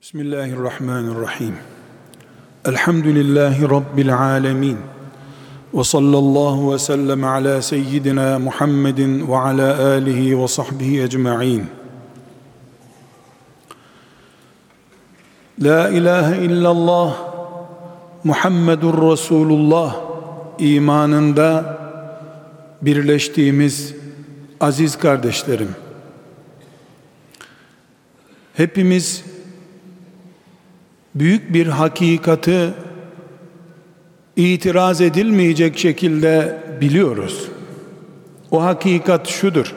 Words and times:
Bismillahirrahmanirrahim. 0.00 1.54
Elhamdülillahi 2.64 3.62
Rabbil 3.62 4.16
alemin. 4.16 4.78
Ve 5.74 5.84
sallallahu 5.84 6.72
ve 6.72 6.78
sellem 6.78 7.24
ala 7.24 7.62
seyyidina 7.62 8.38
Muhammedin 8.38 9.28
ve 9.28 9.36
ala 9.36 9.86
alihi 9.86 10.42
ve 10.42 10.48
sahbihi 10.48 11.02
ecma'in. 11.02 11.66
La 15.58 15.88
ilahe 15.88 16.44
illallah 16.44 17.16
Muhammedur 18.24 19.12
Resulullah 19.12 19.96
imanında 20.58 21.78
birleştiğimiz 22.82 23.94
aziz 24.60 24.98
kardeşlerim. 24.98 25.74
Hepimiz 28.54 29.29
büyük 31.14 31.54
bir 31.54 31.66
hakikati 31.66 32.70
itiraz 34.36 35.00
edilmeyecek 35.00 35.78
şekilde 35.78 36.62
biliyoruz. 36.80 37.48
O 38.50 38.62
hakikat 38.62 39.28
şudur. 39.28 39.74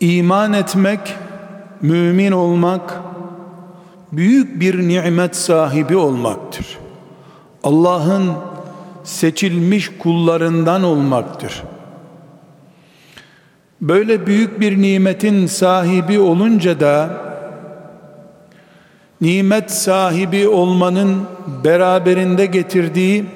İman 0.00 0.52
etmek, 0.52 1.00
mümin 1.82 2.32
olmak, 2.32 3.00
büyük 4.12 4.60
bir 4.60 4.88
nimet 4.88 5.36
sahibi 5.36 5.96
olmaktır. 5.96 6.78
Allah'ın 7.64 8.32
seçilmiş 9.04 9.90
kullarından 9.98 10.82
olmaktır. 10.82 11.62
Böyle 13.80 14.26
büyük 14.26 14.60
bir 14.60 14.82
nimetin 14.82 15.46
sahibi 15.46 16.18
olunca 16.18 16.80
da 16.80 17.27
nimet 19.20 19.70
sahibi 19.70 20.48
olmanın 20.48 21.26
beraberinde 21.64 22.46
getirdiği 22.46 23.26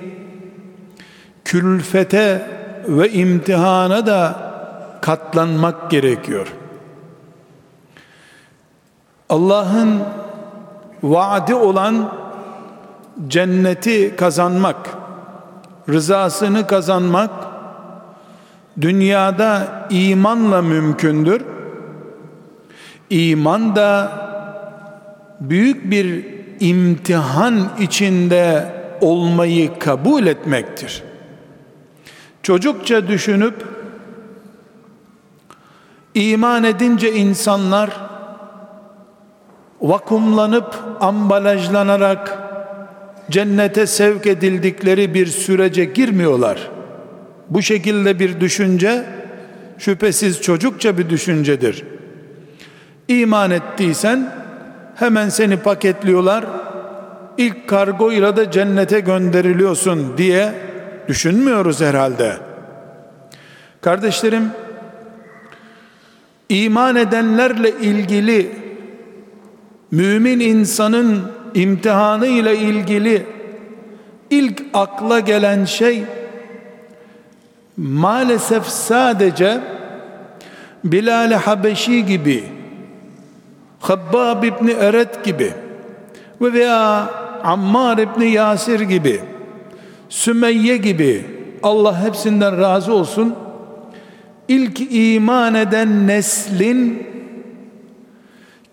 külfete 1.44 2.48
ve 2.88 3.12
imtihana 3.12 4.06
da 4.06 4.52
katlanmak 5.00 5.90
gerekiyor. 5.90 6.46
Allah'ın 9.28 10.00
vaadi 11.02 11.54
olan 11.54 12.12
cenneti 13.28 14.16
kazanmak, 14.16 14.90
rızasını 15.88 16.66
kazanmak 16.66 17.30
dünyada 18.80 19.86
imanla 19.90 20.62
mümkündür. 20.62 21.42
İman 23.10 23.76
da 23.76 24.12
büyük 25.50 25.90
bir 25.90 26.24
imtihan 26.60 27.70
içinde 27.80 28.66
olmayı 29.00 29.78
kabul 29.78 30.26
etmektir. 30.26 31.02
Çocukça 32.42 33.08
düşünüp 33.08 33.54
iman 36.14 36.64
edince 36.64 37.12
insanlar 37.12 37.90
vakumlanıp 39.80 40.74
ambalajlanarak 41.00 42.38
cennete 43.30 43.86
sevk 43.86 44.26
edildikleri 44.26 45.14
bir 45.14 45.26
sürece 45.26 45.84
girmiyorlar. 45.84 46.70
Bu 47.50 47.62
şekilde 47.62 48.18
bir 48.18 48.40
düşünce 48.40 49.04
şüphesiz 49.78 50.40
çocukça 50.40 50.98
bir 50.98 51.10
düşüncedir. 51.10 51.84
İman 53.08 53.50
ettiysen 53.50 54.41
hemen 54.94 55.28
seni 55.28 55.56
paketliyorlar. 55.56 56.44
İlk 57.38 57.68
kargoyla 57.68 58.36
da 58.36 58.50
cennete 58.50 59.00
gönderiliyorsun 59.00 60.18
diye 60.18 60.52
düşünmüyoruz 61.08 61.80
herhalde. 61.80 62.36
Kardeşlerim 63.80 64.50
iman 66.48 66.96
edenlerle 66.96 67.70
ilgili 67.70 68.50
mümin 69.90 70.40
insanın 70.40 71.32
imtihanı 71.54 72.26
ile 72.26 72.56
ilgili 72.58 73.26
ilk 74.30 74.62
akla 74.74 75.20
gelen 75.20 75.64
şey 75.64 76.04
maalesef 77.76 78.66
sadece 78.66 79.60
Bilal-i 80.84 81.34
Habeşi 81.34 82.06
gibi 82.06 82.44
Habbab 83.82 84.42
İbni 84.42 84.70
Eret 84.70 85.24
gibi 85.24 85.52
ve 86.40 86.52
veya 86.52 87.10
Ammar 87.44 87.98
İbni 87.98 88.30
Yasir 88.30 88.80
gibi 88.80 89.20
Sümeyye 90.08 90.76
gibi 90.76 91.26
Allah 91.62 92.04
hepsinden 92.04 92.60
razı 92.60 92.94
olsun 92.94 93.34
ilk 94.48 94.80
iman 94.90 95.54
eden 95.54 96.06
neslin 96.06 97.06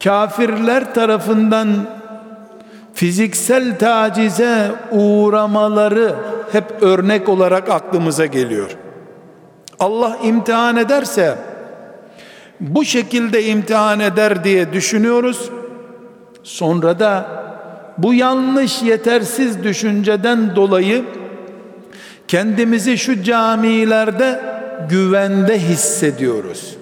kafirler 0.03 0.93
tarafından 0.93 1.67
fiziksel 2.93 3.79
tacize 3.79 4.71
uğramaları 4.91 6.15
hep 6.51 6.65
örnek 6.81 7.29
olarak 7.29 7.69
aklımıza 7.69 8.25
geliyor. 8.25 8.77
Allah 9.79 10.17
imtihan 10.23 10.77
ederse 10.77 11.37
bu 12.59 12.85
şekilde 12.85 13.45
imtihan 13.45 13.99
eder 13.99 14.43
diye 14.43 14.73
düşünüyoruz. 14.73 15.49
Sonra 16.43 16.99
da 16.99 17.39
bu 17.97 18.13
yanlış 18.13 18.81
yetersiz 18.81 19.63
düşünceden 19.63 20.55
dolayı 20.55 21.05
kendimizi 22.27 22.97
şu 22.97 23.23
camilerde 23.23 24.41
güvende 24.89 25.59
hissediyoruz. 25.59 26.75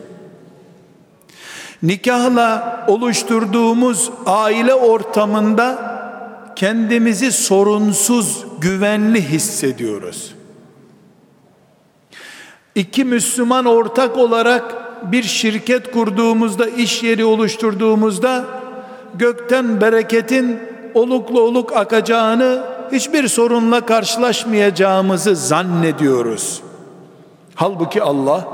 Nikahla 1.84 2.86
oluşturduğumuz 2.88 4.12
aile 4.26 4.74
ortamında 4.74 5.98
kendimizi 6.56 7.32
sorunsuz, 7.32 8.46
güvenli 8.62 9.30
hissediyoruz. 9.30 10.36
İki 12.76 13.06
Müslüman 13.06 13.66
ortak 13.66 14.18
olarak 14.18 14.87
bir 15.04 15.24
şirket 15.24 15.92
kurduğumuzda, 15.92 16.68
iş 16.68 17.04
yeri 17.04 17.26
oluşturduğumuzda 17.26 18.46
gökten 19.16 19.82
bereketin 19.82 20.60
oluklu 20.94 21.42
oluk 21.42 21.76
akacağını, 21.78 22.64
hiçbir 22.92 23.28
sorunla 23.28 23.86
karşılaşmayacağımızı 23.86 25.36
zannediyoruz. 25.36 26.62
Halbuki 27.56 28.04
Allah 28.04 28.48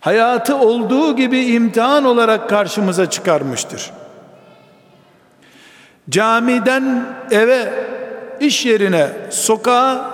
hayatı 0.00 0.56
olduğu 0.56 1.16
gibi 1.16 1.40
imtihan 1.40 2.04
olarak 2.04 2.48
karşımıza 2.48 3.10
çıkarmıştır. 3.10 3.90
Camiden 6.10 7.06
eve, 7.30 7.72
iş 8.40 8.66
yerine, 8.66 9.08
sokağa 9.30 10.10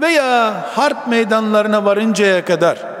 veya 0.00 0.54
harp 0.74 1.06
meydanlarına 1.06 1.84
varıncaya 1.84 2.44
kadar 2.44 2.97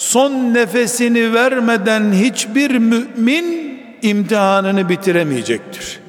son 0.00 0.54
nefesini 0.54 1.34
vermeden 1.34 2.12
hiçbir 2.12 2.70
mümin 2.78 3.80
imtihanını 4.02 4.88
bitiremeyecektir. 4.88 6.00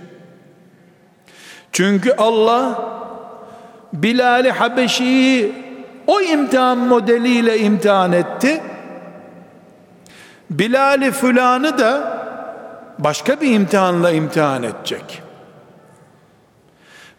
Çünkü 1.71 2.13
Allah 2.17 2.91
Bilal-i 3.93 4.51
Habeşi'yi 4.51 5.53
o 6.07 6.21
imtihan 6.21 6.77
modeliyle 6.77 7.59
imtihan 7.59 8.11
etti. 8.11 8.61
Bilal-i 10.49 11.11
Fulan'ı 11.11 11.77
da 11.77 12.17
başka 12.99 13.41
bir 13.41 13.55
imtihanla 13.55 14.11
imtihan 14.11 14.63
edecek. 14.63 15.21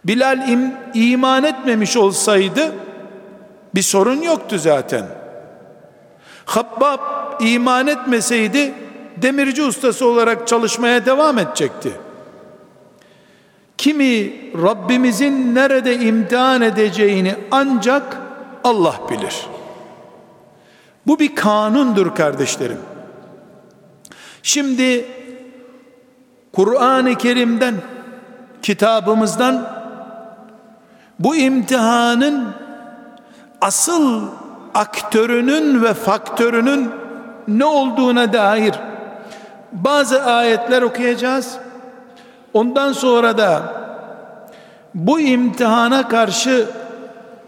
Bilal 0.04 0.48
im, 0.48 0.74
iman 0.94 1.44
etmemiş 1.44 1.96
olsaydı 1.96 2.72
bir 3.74 3.82
sorun 3.82 4.22
yoktu 4.22 4.58
zaten. 4.58 5.21
Habbab 6.44 7.00
iman 7.40 7.86
etmeseydi 7.86 8.74
demirci 9.16 9.62
ustası 9.62 10.06
olarak 10.06 10.48
çalışmaya 10.48 11.06
devam 11.06 11.38
edecekti. 11.38 11.92
Kimi 13.78 14.32
Rabbimizin 14.62 15.54
nerede 15.54 15.98
imtihan 15.98 16.62
edeceğini 16.62 17.34
ancak 17.50 18.16
Allah 18.64 18.94
bilir. 19.10 19.46
Bu 21.06 21.18
bir 21.18 21.34
kanundur 21.34 22.14
kardeşlerim. 22.14 22.78
Şimdi 24.42 25.06
Kur'an-ı 26.52 27.14
Kerim'den 27.14 27.74
kitabımızdan 28.62 29.68
bu 31.18 31.36
imtihanın 31.36 32.48
asıl 33.60 34.28
aktörünün 34.74 35.82
ve 35.82 35.94
faktörünün 35.94 36.90
ne 37.48 37.64
olduğuna 37.64 38.32
dair 38.32 38.74
bazı 39.72 40.22
ayetler 40.22 40.82
okuyacağız. 40.82 41.56
Ondan 42.52 42.92
sonra 42.92 43.38
da 43.38 43.62
bu 44.94 45.20
imtihana 45.20 46.08
karşı 46.08 46.66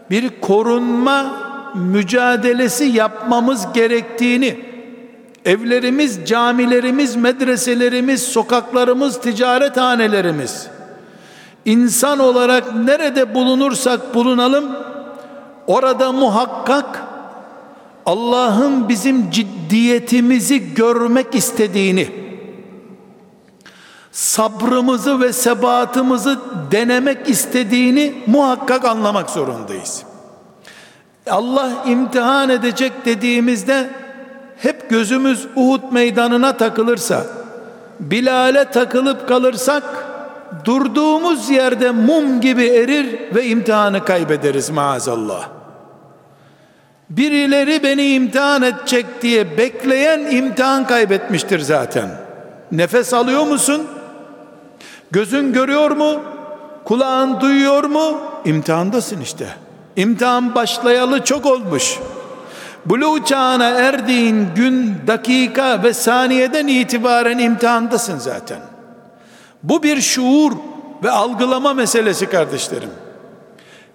bir 0.09 0.41
korunma 0.41 1.25
mücadelesi 1.75 2.83
yapmamız 2.83 3.73
gerektiğini 3.73 4.59
evlerimiz, 5.45 6.25
camilerimiz, 6.25 7.15
medreselerimiz, 7.15 8.23
sokaklarımız, 8.23 9.21
ticarethanelerimiz 9.21 10.67
insan 11.65 12.19
olarak 12.19 12.75
nerede 12.75 13.35
bulunursak 13.35 14.15
bulunalım 14.15 14.65
orada 15.67 16.11
muhakkak 16.11 17.03
Allah'ın 18.05 18.89
bizim 18.89 19.31
ciddiyetimizi 19.31 20.73
görmek 20.73 21.35
istediğini 21.35 22.09
sabrımızı 24.11 25.21
ve 25.21 25.33
sebatımızı 25.33 26.39
denemek 26.71 27.29
istediğini 27.29 28.13
muhakkak 28.27 28.85
anlamak 28.85 29.29
zorundayız. 29.29 30.03
Allah 31.29 31.71
imtihan 31.87 32.49
edecek 32.49 32.91
dediğimizde 33.05 33.89
hep 34.57 34.89
gözümüz 34.89 35.47
Uhud 35.55 35.91
meydanına 35.91 36.57
takılırsa, 36.57 37.25
Bilal'e 37.99 38.65
takılıp 38.65 39.27
kalırsak 39.27 39.83
durduğumuz 40.65 41.49
yerde 41.49 41.91
mum 41.91 42.41
gibi 42.41 42.65
erir 42.65 43.35
ve 43.35 43.45
imtihanı 43.45 44.05
kaybederiz 44.05 44.69
maazallah. 44.69 45.54
Birileri 47.09 47.83
beni 47.83 48.13
imtihan 48.13 48.61
edecek 48.61 49.05
diye 49.21 49.57
bekleyen 49.57 50.19
imtihan 50.19 50.87
kaybetmiştir 50.87 51.59
zaten. 51.59 52.09
Nefes 52.71 53.13
alıyor 53.13 53.43
musun? 53.43 53.87
Gözün 55.11 55.53
görüyor 55.53 55.91
mu? 55.91 56.21
Kulağın 56.85 57.41
duyuyor 57.41 57.83
mu? 57.83 58.17
İmtihandasın 58.45 59.21
işte. 59.21 59.47
İmtihan 59.95 60.55
başlayalı 60.55 61.23
çok 61.23 61.45
olmuş. 61.45 61.99
Buluğ 62.85 63.25
çağına 63.25 63.69
erdiğin 63.69 64.47
gün, 64.55 64.95
dakika 65.07 65.83
ve 65.83 65.93
saniyeden 65.93 66.67
itibaren 66.67 67.37
imtihandasın 67.37 68.17
zaten. 68.17 68.59
Bu 69.63 69.83
bir 69.83 70.01
şuur 70.01 70.51
ve 71.03 71.11
algılama 71.11 71.73
meselesi 71.73 72.29
kardeşlerim. 72.29 72.89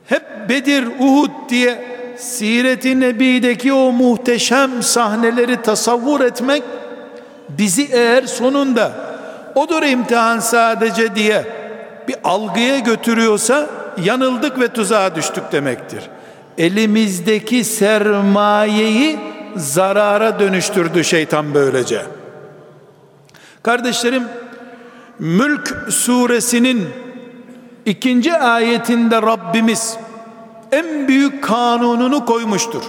Hep 0.06 0.48
Bedir, 0.48 0.86
Uhud 0.98 1.30
diye 1.48 1.99
Siret-i 2.20 3.00
Nebi'deki 3.00 3.72
o 3.72 3.92
muhteşem 3.92 4.82
sahneleri 4.82 5.62
tasavvur 5.62 6.20
etmek 6.20 6.62
bizi 7.48 7.88
eğer 7.92 8.22
sonunda 8.22 8.92
odur 9.54 9.82
imtihan 9.82 10.38
sadece 10.38 11.14
diye 11.14 11.44
bir 12.08 12.16
algıya 12.24 12.78
götürüyorsa 12.78 13.66
yanıldık 14.04 14.60
ve 14.60 14.68
tuzağa 14.68 15.14
düştük 15.14 15.52
demektir. 15.52 16.02
Elimizdeki 16.58 17.64
sermayeyi 17.64 19.18
zarara 19.56 20.40
dönüştürdü 20.40 21.04
şeytan 21.04 21.54
böylece. 21.54 22.02
Kardeşlerim 23.62 24.24
Mülk 25.18 25.86
suresinin 25.88 26.88
ikinci 27.86 28.34
ayetinde 28.34 29.22
Rabbimiz 29.22 29.96
en 30.71 31.07
büyük 31.07 31.43
kanununu 31.43 32.25
koymuştur. 32.25 32.83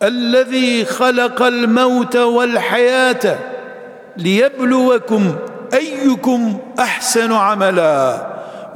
اَلَّذ۪ي 0.00 0.84
خَلَقَ 0.84 1.38
الْمَوْتَ 1.54 2.14
وَالْحَيَاةَ 2.36 3.24
لِيَبْلُوَكُمْ 4.24 5.22
اَيُّكُمْ 5.80 6.40
اَحْسَنُ 6.86 7.32
عَمَلًا 7.46 7.98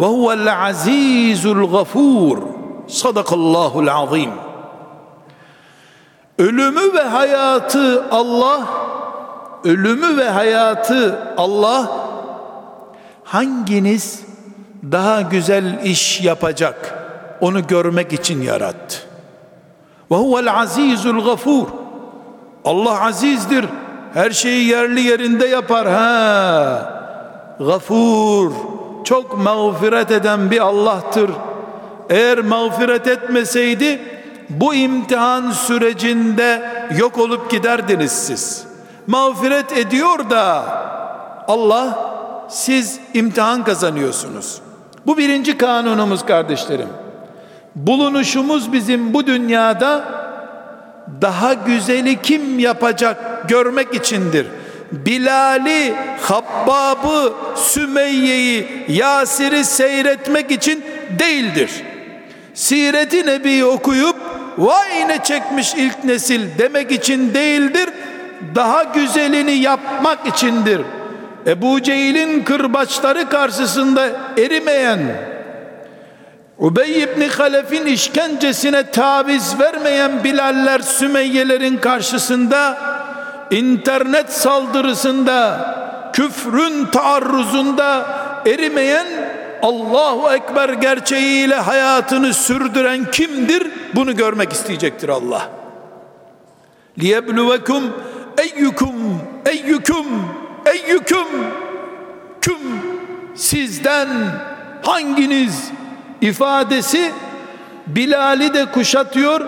وَهُوَ 0.00 0.26
الْعَز۪يزُ 0.40 1.42
الْغَفُورُ 1.56 2.38
Sadakallahul 2.88 3.86
azim. 3.88 4.30
Ölümü 6.38 6.94
ve 6.94 7.02
hayatı 7.02 8.04
Allah 8.10 8.60
ölümü 9.64 10.16
ve 10.16 10.28
hayatı 10.28 11.18
Allah 11.36 11.90
hanginiz 13.24 14.22
daha 14.92 15.20
güzel 15.20 15.84
iş 15.84 16.20
yapacak 16.20 17.00
Onu 17.41 17.67
görmek 17.67 18.13
için 18.13 18.41
yarattı. 18.41 18.97
Ve 20.11 20.15
huvel 20.15 20.59
azizul 20.59 21.25
gafur. 21.25 21.67
Allah 22.65 23.05
azizdir. 23.05 23.65
Her 24.13 24.31
şeyi 24.31 24.67
yerli 24.67 25.01
yerinde 25.01 25.47
yapar. 25.47 25.87
Ha. 25.87 26.93
Gafur. 27.59 28.51
Çok 29.03 29.37
mağfiret 29.37 30.11
eden 30.11 30.51
bir 30.51 30.59
Allah'tır. 30.59 31.31
Eğer 32.09 32.39
mağfiret 32.39 33.07
etmeseydi 33.07 34.01
bu 34.49 34.73
imtihan 34.75 35.51
sürecinde 35.51 36.71
yok 36.97 37.17
olup 37.17 37.51
giderdiniz 37.51 38.11
siz. 38.11 38.67
Mağfiret 39.07 39.77
ediyor 39.77 40.29
da 40.29 40.63
Allah 41.47 42.11
siz 42.49 42.99
imtihan 43.13 43.63
kazanıyorsunuz. 43.63 44.61
Bu 45.05 45.17
birinci 45.17 45.57
kanunumuz 45.57 46.25
kardeşlerim. 46.25 47.04
Bulunuşumuz 47.75 48.73
bizim 48.73 49.13
bu 49.13 49.27
dünyada 49.27 50.05
daha 51.21 51.53
güzeli 51.53 52.21
kim 52.21 52.59
yapacak 52.59 53.49
görmek 53.49 53.93
içindir. 53.93 54.47
Bilal'i, 54.91 55.93
Habbab'ı, 56.21 57.33
Sümeyye'yi, 57.55 58.85
Yasir'i 58.87 59.65
seyretmek 59.65 60.51
için 60.51 60.83
değildir. 61.19 61.69
Siret-i 62.53 63.25
Nebi'yi 63.25 63.65
okuyup 63.65 64.15
vay 64.57 65.07
ne 65.07 65.23
çekmiş 65.23 65.73
ilk 65.75 66.03
nesil 66.03 66.41
demek 66.57 66.91
için 66.91 67.33
değildir. 67.33 67.89
Daha 68.55 68.83
güzelini 68.83 69.51
yapmak 69.51 70.27
içindir. 70.27 70.81
Ebu 71.47 71.81
Cehil'in 71.81 72.43
kırbaçları 72.43 73.29
karşısında 73.29 74.09
erimeyen, 74.37 74.99
Ubey 76.59 77.03
ibn 77.03 77.21
Halef'in 77.21 77.85
işkencesine 77.85 78.91
taviz 78.91 79.59
vermeyen 79.59 80.23
Bilaller 80.23 80.79
Sümeyyelerin 80.79 81.77
karşısında 81.77 82.77
internet 83.51 84.33
saldırısında 84.33 85.59
küfrün 86.13 86.85
taarruzunda 86.85 88.05
erimeyen 88.45 89.07
Allahu 89.61 90.33
Ekber 90.33 90.69
gerçeğiyle 90.69 91.55
hayatını 91.55 92.33
sürdüren 92.33 93.11
kimdir? 93.11 93.67
Bunu 93.95 94.15
görmek 94.15 94.53
isteyecektir 94.53 95.09
Allah. 95.09 95.49
Liyebluvekum 96.99 97.83
eyyukum 98.37 99.21
eyyukum 99.45 100.05
eyyukum 100.65 101.27
küm 102.41 102.59
sizden 103.35 104.07
hanginiz 104.83 105.71
ifadesi 106.21 107.11
Bilal'i 107.87 108.53
de 108.53 108.65
kuşatıyor. 108.65 109.41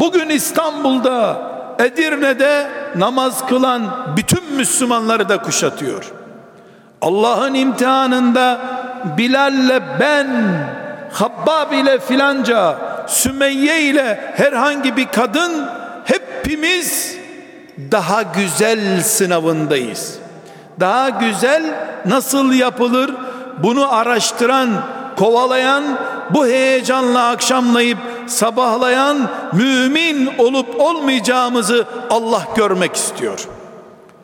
Bugün 0.00 0.28
İstanbul'da 0.28 1.36
Edirne'de 1.78 2.66
namaz 2.96 3.46
kılan 3.46 3.82
bütün 4.16 4.52
Müslümanları 4.56 5.28
da 5.28 5.42
kuşatıyor. 5.42 6.12
Allah'ın 7.02 7.54
imtihanında 7.54 8.60
Bilal'le 9.18 9.82
ben, 10.00 10.28
Habbab 11.12 11.72
ile 11.72 11.98
filanca, 11.98 12.76
Sümeyye 13.06 13.82
ile 13.82 14.32
herhangi 14.36 14.96
bir 14.96 15.06
kadın 15.06 15.68
hepimiz 16.04 17.16
daha 17.92 18.22
güzel 18.22 19.02
sınavındayız. 19.02 20.18
Daha 20.80 21.08
güzel 21.08 21.62
nasıl 22.06 22.52
yapılır 22.52 23.14
bunu 23.58 23.94
araştıran, 23.94 24.68
kovalayan, 25.16 25.84
bu 26.30 26.46
heyecanla 26.46 27.28
akşamlayıp 27.28 27.98
sabahlayan 28.26 29.28
mümin 29.52 30.30
olup 30.38 30.80
olmayacağımızı 30.80 31.84
Allah 32.10 32.42
görmek 32.56 32.96
istiyor. 32.96 33.48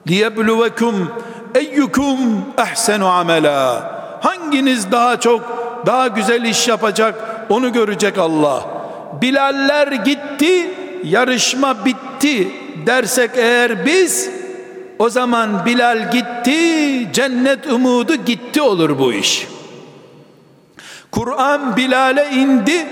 Liyebluvekum 0.09 1.11
eyyukum 1.55 2.19
ehsenu 2.59 3.07
amela. 3.07 3.93
Hanginiz 4.23 4.93
daha 4.93 5.21
çok 5.21 5.41
daha 5.87 6.09
güzel 6.09 6.45
iş 6.45 6.69
yapacak 6.69 7.15
onu 7.49 7.73
görecek 7.73 8.19
Allah. 8.19 8.63
Bilaller 9.23 9.93
gitti, 9.93 10.75
yarışma 11.05 11.85
bitti 11.85 12.53
dersek 12.87 13.31
eğer 13.35 13.87
biz 13.87 14.31
o 14.99 15.09
zaman 15.09 15.67
Bilal 15.67 16.11
gitti, 16.13 17.13
cennet 17.13 17.67
umudu 17.67 18.15
gitti 18.15 18.63
olur 18.63 18.99
bu 18.99 19.13
iş. 19.13 19.52
Kur'an 21.13 21.77
Bilal'e 21.77 22.31
indi, 22.31 22.87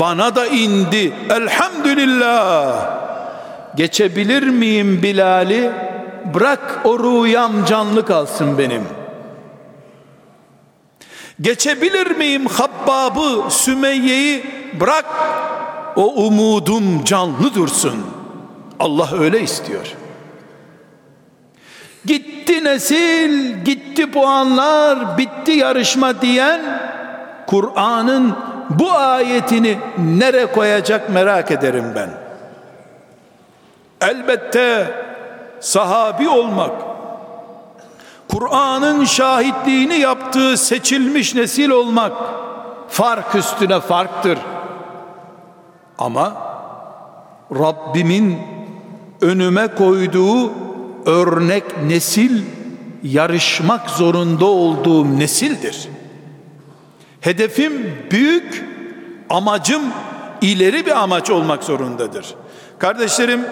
bana 0.00 0.34
da 0.34 0.46
indi. 0.46 1.12
Elhamdülillah. 1.30 2.98
Geçebilir 3.76 4.42
miyim 4.42 5.02
Bilal'i? 5.02 5.88
bırak 6.34 6.80
o 6.84 6.98
rüyam 6.98 7.64
canlı 7.64 8.06
kalsın 8.06 8.58
benim. 8.58 8.82
Geçebilir 11.40 12.16
miyim 12.16 12.46
Habbab'ı, 12.46 13.50
Sümeyye'yi 13.50 14.44
bırak 14.80 15.06
o 15.96 16.14
umudum 16.26 17.04
canlı 17.04 17.54
dursun. 17.54 18.06
Allah 18.80 19.08
öyle 19.20 19.40
istiyor. 19.40 19.86
Gitti 22.04 22.64
nesil, 22.64 23.64
gitti 23.64 24.10
puanlar, 24.10 25.18
bitti 25.18 25.52
yarışma 25.52 26.20
diyen 26.22 26.60
Kur'an'ın 27.48 28.34
bu 28.70 28.92
ayetini 28.92 29.78
nere 29.98 30.46
koyacak 30.46 31.10
merak 31.10 31.50
ederim 31.50 31.92
ben. 31.94 32.10
Elbette 34.00 34.94
sahabi 35.60 36.28
olmak, 36.28 36.72
Kur'an'ın 38.28 39.04
şahitliğini 39.04 39.98
yaptığı 39.98 40.56
seçilmiş 40.56 41.34
nesil 41.34 41.70
olmak 41.70 42.12
fark 42.88 43.34
üstüne 43.34 43.80
farktır. 43.80 44.38
Ama 45.98 46.32
Rabbimin 47.52 48.38
önüme 49.20 49.68
koyduğu 49.68 50.52
örnek 51.06 51.64
nesil 51.86 52.42
yarışmak 53.02 53.90
zorunda 53.90 54.44
olduğum 54.44 55.18
nesildir. 55.18 55.88
Hedefim 57.20 57.96
büyük, 58.10 58.64
amacım 59.30 59.82
ileri 60.40 60.86
bir 60.86 61.02
amaç 61.02 61.30
olmak 61.30 61.64
zorundadır. 61.64 62.26
Kardeşlerim, 62.78 63.46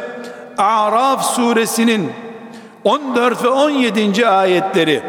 Araf 0.58 1.25
suresinin 1.25 2.12
14 2.85 3.44
ve 3.44 3.49
17. 3.49 4.28
ayetleri 4.28 5.02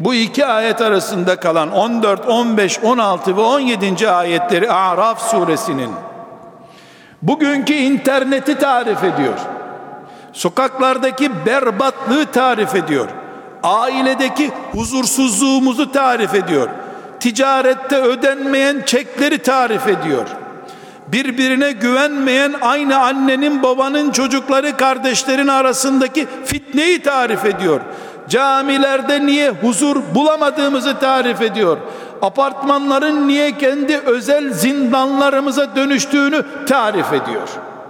bu 0.00 0.14
iki 0.14 0.46
ayet 0.46 0.80
arasında 0.80 1.36
kalan 1.36 1.72
14, 1.72 2.28
15, 2.28 2.78
16 2.82 3.36
ve 3.36 3.40
17. 3.40 4.10
ayetleri 4.10 4.70
Araf 4.70 5.30
suresinin 5.30 5.90
bugünkü 7.22 7.74
interneti 7.74 8.58
tarif 8.58 9.04
ediyor. 9.04 9.38
Sokaklardaki 10.32 11.46
berbatlığı 11.46 12.26
tarif 12.26 12.74
ediyor. 12.74 13.08
Ailedeki 13.62 14.50
huzursuzluğumuzu 14.72 15.92
tarif 15.92 16.34
ediyor. 16.34 16.68
Ticarette 17.20 17.96
ödenmeyen 17.96 18.82
çekleri 18.86 19.38
tarif 19.38 19.88
ediyor. 19.88 20.26
Birbirine 21.08 21.72
güvenmeyen 21.72 22.54
aynı 22.60 22.98
annenin 22.98 23.62
babanın 23.62 24.10
çocukları 24.10 24.76
kardeşlerin 24.76 25.48
arasındaki 25.48 26.26
fitneyi 26.44 27.02
tarif 27.02 27.44
ediyor. 27.44 27.80
Camilerde 28.28 29.26
niye 29.26 29.50
huzur 29.50 29.96
bulamadığımızı 30.14 30.98
tarif 30.98 31.42
ediyor. 31.42 31.76
Apartmanların 32.22 33.28
niye 33.28 33.58
kendi 33.58 33.98
özel 33.98 34.52
zindanlarımıza 34.52 35.76
dönüştüğünü 35.76 36.42
tarif 36.68 37.12
ediyor. 37.12 37.48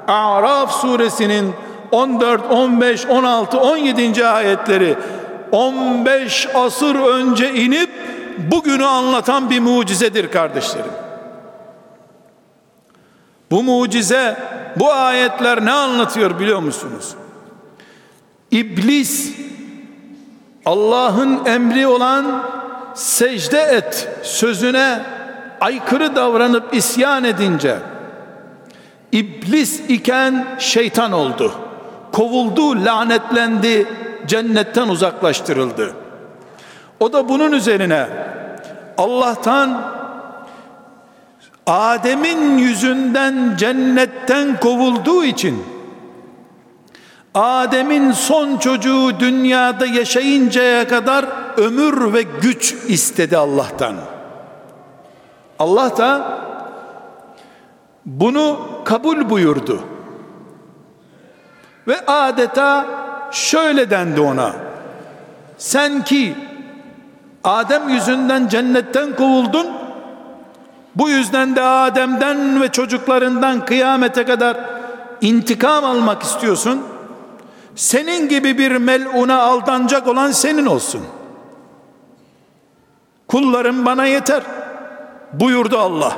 Araf 0.09 0.73
suresinin 0.73 1.53
14, 1.93 2.53
15, 2.53 3.07
16, 3.07 3.59
17. 3.59 4.27
ayetleri 4.27 4.97
15 5.53 6.49
asır 6.55 6.95
önce 6.95 7.55
inip 7.55 7.91
bugünü 8.50 8.85
anlatan 8.85 9.50
bir 9.50 9.61
mucizedir 9.61 10.30
kardeşlerim. 10.30 10.92
Bu 13.50 13.62
mucize, 13.62 14.37
bu 14.76 14.92
ayetler 14.92 15.64
ne 15.64 15.73
anlatıyor 15.73 16.40
biliyor 16.40 16.61
musunuz? 16.61 17.14
İblis 18.50 19.33
Allah'ın 20.64 21.45
emri 21.45 21.87
olan 21.87 22.45
secde 22.95 23.61
et 23.61 24.09
sözüne 24.23 25.02
aykırı 25.61 26.16
davranıp 26.16 26.75
isyan 26.75 27.25
edince 27.25 27.78
iblis 29.12 29.80
iken 29.88 30.47
şeytan 30.59 31.12
oldu. 31.12 31.52
Kovuldu, 32.12 32.85
lanetlendi, 32.85 33.87
cennetten 34.26 34.88
uzaklaştırıldı. 34.88 35.95
O 37.00 37.12
da 37.12 37.28
bunun 37.28 37.52
üzerine 37.52 38.07
Allah'tan 38.99 39.83
Adem'in 41.67 42.59
yüzünden 42.59 43.57
cennetten 43.57 44.61
kovulduğu 44.61 45.25
için 45.25 45.64
Adem'in 47.35 48.12
son 48.12 48.57
çocuğu 48.57 49.21
dünyada 49.21 49.87
yaşayıncaya 49.87 50.88
kadar 50.88 51.26
ömür 51.57 52.12
ve 52.12 52.23
güç 52.23 52.75
istedi 52.88 53.37
Allah'tan. 53.37 53.95
Allah 55.59 55.97
da 55.97 56.38
bunu 58.07 58.61
kabul 58.85 59.31
buyurdu. 59.31 59.81
Ve 61.88 62.07
adeta 62.07 62.87
şöyle 63.33 63.90
dendi 63.90 64.21
ona. 64.21 64.52
Sen 65.59 66.05
ki 66.05 66.35
Adem 67.45 67.88
yüzünden 67.88 68.49
cennetten 68.49 69.16
kovuldun. 69.16 69.66
Bu 70.97 71.09
yüzden 71.09 71.57
de 71.57 71.62
Adem'den 71.62 72.62
ve 72.62 72.68
çocuklarından 72.68 73.64
kıyamete 73.64 74.25
kadar 74.25 74.57
intikam 75.21 75.85
almak 75.85 76.23
istiyorsun. 76.23 76.83
Senin 77.76 78.28
gibi 78.28 78.59
bir 78.59 78.76
meluna 78.76 79.42
aldanacak 79.42 80.09
olan 80.09 80.30
senin 80.30 80.66
olsun. 80.66 81.02
Kullarım 83.28 83.87
bana 83.87 84.04
yeter 84.04 84.42
buyurdu 85.33 85.78
Allah. 85.78 86.12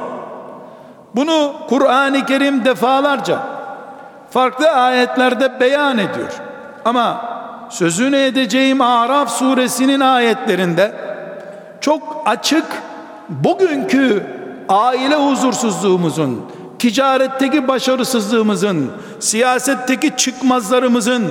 Bunu 1.17 1.53
Kur'an-ı 1.69 2.27
Kerim 2.27 2.65
defalarca 2.65 3.39
farklı 4.31 4.71
ayetlerde 4.71 5.61
beyan 5.61 5.99
ediyor. 5.99 6.33
Ama 6.85 7.25
sözünü 7.71 8.17
edeceğim 8.17 8.81
Araf 8.81 9.31
suresinin 9.31 10.01
ayetlerinde 10.01 11.10
çok 11.81 12.23
açık 12.27 12.65
bugünkü 13.29 14.27
aile 14.69 15.17
huzursuzluğumuzun, 15.17 16.41
ticaretteki 16.79 17.69
başarısızlığımızın, 17.69 18.91
siyasetteki 19.21 20.17
çıkmazlarımızın, 20.17 21.25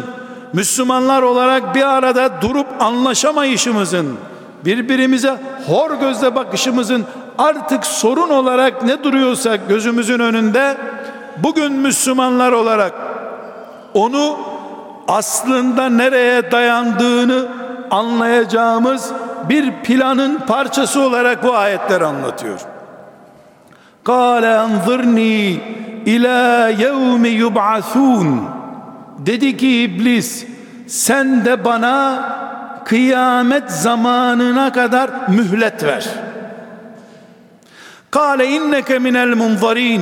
Müslümanlar 0.53 1.21
olarak 1.21 1.75
bir 1.75 1.83
arada 1.83 2.41
durup 2.41 2.67
anlaşamayışımızın, 2.79 4.17
birbirimize 4.65 5.35
hor 5.67 5.91
gözle 5.91 6.35
bakışımızın 6.35 7.05
artık 7.37 7.85
sorun 7.85 8.29
olarak 8.29 8.83
ne 8.83 9.03
duruyorsa 9.03 9.55
gözümüzün 9.55 10.19
önünde 10.19 10.77
bugün 11.37 11.73
Müslümanlar 11.73 12.51
olarak 12.51 12.93
onu 13.93 14.37
aslında 15.07 15.89
nereye 15.89 16.51
dayandığını 16.51 17.47
anlayacağımız 17.91 19.11
bir 19.49 19.71
planın 19.71 20.39
parçası 20.47 21.01
olarak 21.01 21.43
bu 21.43 21.55
ayetler 21.55 22.01
anlatıyor. 22.01 22.59
Kale 24.03 24.57
anzırni 24.57 25.61
ila 26.05 26.69
yevmi 26.69 27.29
yub'athun 27.29 28.49
dedi 29.17 29.57
ki 29.57 29.81
iblis 29.81 30.45
sen 30.87 31.45
de 31.45 31.65
bana 31.65 32.23
kıyamet 32.85 33.71
zamanına 33.71 34.71
kadar 34.71 35.09
mühlet 35.27 35.83
ver. 35.83 36.09
Kale 38.11 38.47
inneke 38.47 38.99
minel 38.99 39.35
munzarin 39.35 40.01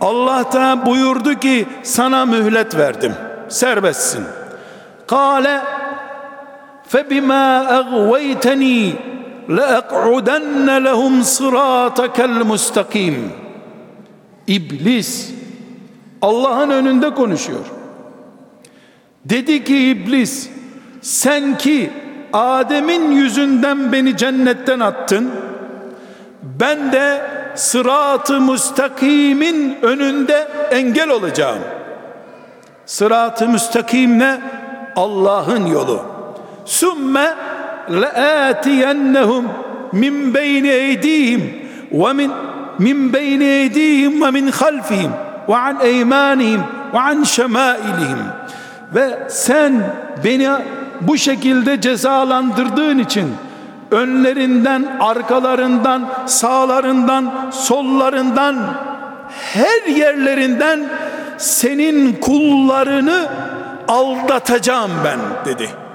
Allah 0.00 0.44
da 0.52 0.86
buyurdu 0.86 1.34
ki 1.34 1.66
sana 1.82 2.26
mühlet 2.26 2.76
verdim. 2.76 3.14
Serbestsin. 3.48 4.24
Kale 5.06 5.60
فبما 6.89 7.45
أغويتني 7.79 8.93
لأقعدن 9.49 10.67
لهم 10.77 11.23
صراطك 11.23 12.17
المستقيم 12.19 13.31
İblis 14.47 15.31
Allah'ın 16.21 16.69
önünde 16.69 17.13
konuşuyor. 17.13 17.65
Dedi 19.25 19.63
ki 19.63 19.77
iblis 19.77 20.49
sen 21.01 21.57
ki 21.57 21.89
Adem'in 22.33 23.11
yüzünden 23.11 23.91
beni 23.91 24.17
cennetten 24.17 24.79
attın 24.79 25.31
ben 26.43 26.91
de 26.91 27.21
sırat-ı 27.55 28.41
müstakimin 28.41 29.77
önünde 29.81 30.47
engel 30.71 31.09
olacağım. 31.09 31.59
Sırat-ı 32.85 33.49
müstakim 33.49 34.19
ne? 34.19 34.41
Allah'ın 34.95 35.65
yolu. 35.65 36.14
Sümme 36.66 37.34
le'atiyennehum 37.90 39.44
min 39.92 40.34
beyni 40.34 40.68
eydihim 40.68 41.54
ve 41.92 42.12
min 42.12 42.32
min 42.78 43.12
beyni 43.12 43.44
eydihim 43.44 44.22
ve 44.22 44.30
min 44.30 44.48
halfihim 44.48 45.10
ve 45.48 45.56
an 45.56 45.76
eymanihim 45.80 46.60
ve 46.94 47.00
an 47.00 47.22
şemailihim 47.22 48.18
ve 48.94 49.18
sen 49.28 49.72
beni 50.24 50.48
bu 51.00 51.18
şekilde 51.18 51.80
cezalandırdığın 51.80 52.98
için 52.98 53.34
önlerinden, 53.90 54.86
arkalarından, 55.00 56.08
sağlarından, 56.26 57.50
sollarından, 57.52 58.56
her 59.54 59.88
yerlerinden 59.88 60.84
senin 61.38 62.12
kullarını 62.12 63.28
aldatacağım 63.88 64.90
ben 65.04 65.18
dedi. 65.44 65.85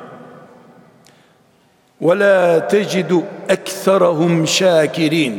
وَلَا 2.02 2.58
تَجِدُ 2.58 3.22
اَكْثَرَهُمْ 3.48 4.46
شَاكِرِينَ 4.46 5.38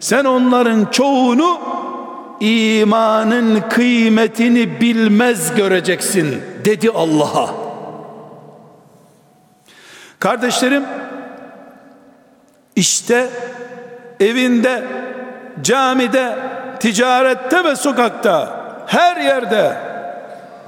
Sen 0.00 0.24
onların 0.24 0.84
çoğunu 0.84 1.60
imanın 2.40 3.60
kıymetini 3.70 4.80
bilmez 4.80 5.54
göreceksin 5.54 6.42
dedi 6.64 6.90
Allah'a. 6.90 7.50
Kardeşlerim 10.18 10.84
işte 12.76 13.28
evinde, 14.20 14.84
camide, 15.62 16.38
ticarette 16.80 17.64
ve 17.64 17.76
sokakta 17.76 18.62
her 18.86 19.16
yerde 19.16 19.76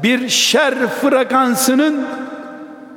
bir 0.02 0.28
şer 0.28 0.74
frekansının 0.88 2.06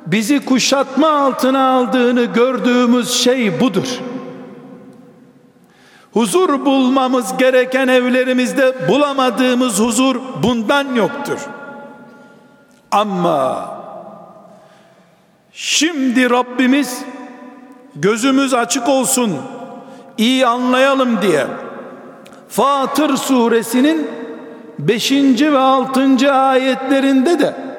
bizi 0.06 0.44
kuşatma 0.44 1.08
altına 1.08 1.68
aldığını 1.68 2.24
gördüğümüz 2.24 3.10
şey 3.10 3.60
budur. 3.60 4.00
Huzur 6.12 6.64
bulmamız 6.64 7.36
gereken 7.36 7.88
evlerimizde 7.88 8.88
bulamadığımız 8.88 9.80
huzur 9.80 10.20
bundan 10.42 10.94
yoktur. 10.94 11.38
Ama 12.90 13.68
şimdi 15.52 16.30
Rabbimiz 16.30 17.04
gözümüz 17.96 18.54
açık 18.54 18.88
olsun, 18.88 19.36
iyi 20.18 20.46
anlayalım 20.46 21.22
diye 21.22 21.46
Fatır 22.48 23.16
suresinin 23.16 24.10
5. 24.78 25.12
ve 25.40 25.58
6. 25.58 26.32
ayetlerinde 26.32 27.38
de 27.38 27.71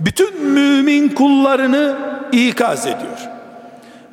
bütün 0.00 0.44
mümin 0.44 1.08
kullarını 1.08 1.96
ikaz 2.32 2.86
ediyor. 2.86 3.28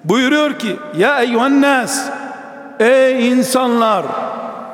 Buyuruyor 0.03 0.59
ki 0.59 0.75
ya 0.97 1.21
eyyühen 1.21 1.87
ey 2.79 3.29
insanlar 3.29 4.05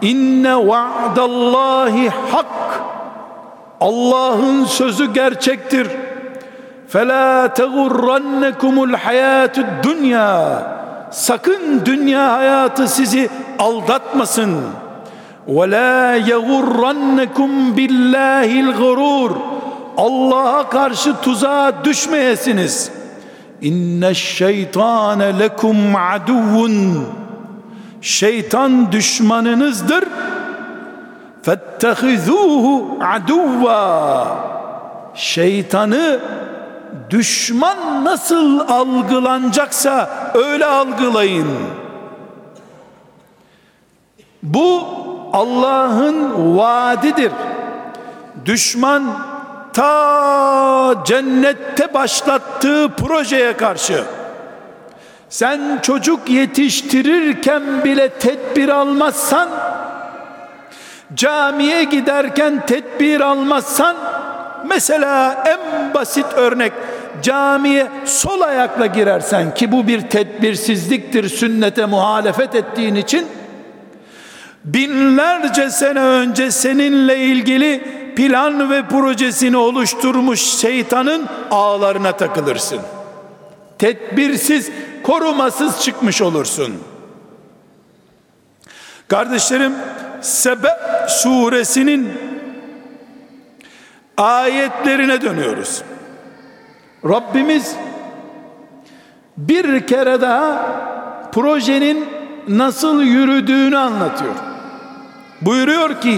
inne 0.02 0.56
va'dallahi 0.56 2.10
hak 2.10 2.82
Allah'ın 3.82 4.66
sözü 4.66 5.14
gerçektir. 5.14 5.88
Fela 6.88 7.54
tegurrannekumul 7.54 8.94
hayatud 8.94 9.66
dünya. 9.84 10.64
Sakın 11.12 11.86
dünya 11.86 12.34
hayatı 12.34 12.88
sizi 12.88 13.30
aldatmasın. 13.60 14.58
Ve 15.48 15.72
la 15.72 16.16
yegurrannekum 16.16 17.78
billahil 17.78 18.72
gurur. 18.72 19.51
Allah'a 20.02 20.70
karşı 20.70 21.16
tuzağa 21.22 21.74
düşmeyesiniz. 21.84 22.92
İnne 23.62 24.14
şeytane 24.14 25.40
lekum 25.40 25.96
aduvun. 25.96 27.06
Şeytan 28.02 28.92
düşmanınızdır. 28.92 30.04
Fettehizuhu 31.44 33.00
aduvva. 33.04 34.28
Şeytanı 35.16 36.20
düşman 37.10 38.06
nasıl 38.06 38.60
algılanacaksa 38.60 40.10
öyle 40.34 40.66
algılayın. 40.66 41.48
Bu 44.44 44.84
Allah'ın 45.34 46.58
vaadidir. 46.58 47.32
Düşman 48.46 49.31
ta 49.74 51.04
cennette 51.06 51.94
başlattığı 51.94 52.90
projeye 52.98 53.58
karşı. 53.58 54.04
Sen 55.30 55.80
çocuk 55.82 56.30
yetiştirirken 56.30 57.84
bile 57.84 58.10
tedbir 58.10 58.70
almazsan 58.70 59.50
camiye 61.14 61.84
giderken 61.84 62.66
tedbir 62.66 63.22
almazsan 63.22 63.96
mesela 64.68 65.44
en 65.48 65.94
basit 65.94 66.26
örnek 66.36 66.74
camiye 67.22 67.88
sol 68.06 68.42
ayakla 68.42 68.86
girersen 68.86 69.54
ki 69.54 69.72
bu 69.72 69.88
bir 69.88 70.02
tedbirsizliktir 70.02 71.30
sünnete 71.30 71.86
muhalefet 71.86 72.56
ettiğin 72.56 72.96
için 72.96 73.28
binlerce 74.66 75.70
sene 75.70 76.00
önce 76.00 76.52
seninle 76.52 77.18
ilgili 77.18 78.01
plan 78.16 78.70
ve 78.70 78.88
projesini 78.88 79.58
oluşturmuş 79.58 80.42
şeytanın 80.42 81.28
ağlarına 81.52 82.12
takılırsın. 82.12 82.80
Tedbirsiz, 83.80 84.72
korumasız 85.04 85.82
çıkmış 85.82 86.22
olursun. 86.22 86.74
Kardeşlerim, 89.08 89.74
Sebe 90.22 90.80
suresinin 91.08 92.10
ayetlerine 94.18 95.22
dönüyoruz. 95.22 95.82
Rabbimiz 97.06 97.76
bir 99.38 99.88
kere 99.88 100.22
daha 100.22 100.72
projenin 101.32 102.06
nasıl 102.48 103.02
yürüdüğünü 103.02 103.78
anlatıyor. 103.78 104.36
Buyuruyor 105.42 106.02
ki 106.02 106.18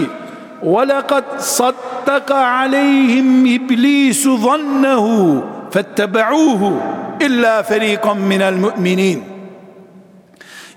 وَلَقَدْ 0.63 1.25
صَدَّقَ 1.39 2.29
عَلَيْهِمْ 2.31 3.27
إِبْلِيسُ 3.57 4.23
ظَنَّهُ 4.27 5.05
فَاتَّبَعُوهُ 5.71 6.61
إِلَّا 7.21 7.55
فَر۪يقًا 7.61 8.13
مِنَ 8.13 8.41
الْمُؤْمِنِينَ 8.51 9.19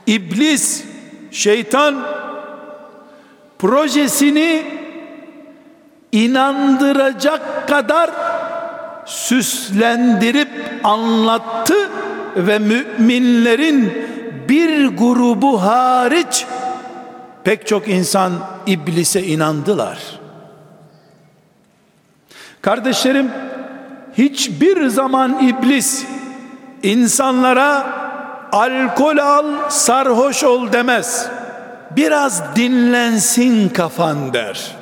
İblis, 0.07 0.85
şeytan 1.31 1.95
projesini 3.59 4.63
inandıracak 6.13 7.69
kadar 7.69 8.11
süslendirip 9.07 10.49
anlattı 10.85 11.91
ve 12.37 12.59
müminlerin 12.59 13.93
bir 14.49 14.87
grubu 14.87 15.63
hariç 15.63 16.47
pek 17.48 17.68
çok 17.68 17.88
insan 17.88 18.34
iblise 18.66 19.24
inandılar. 19.24 20.00
Kardeşlerim 22.62 23.32
hiçbir 24.18 24.88
zaman 24.88 25.48
iblis 25.48 26.06
insanlara 26.84 27.94
alkol 28.52 29.18
al 29.18 29.70
sarhoş 29.70 30.44
ol 30.44 30.72
demez. 30.72 31.28
Biraz 31.96 32.56
dinlensin 32.56 33.70
kafan 33.70 34.34
der. 34.34 34.76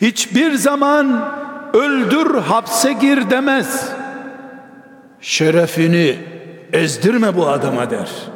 Hiçbir 0.00 0.54
zaman 0.54 1.30
öldür 1.72 2.34
hapse 2.34 2.92
gir 2.92 3.30
demez. 3.30 3.88
Şerefini 5.20 6.18
ezdirme 6.72 7.36
bu 7.36 7.48
adama 7.48 7.90
der. 7.90 8.35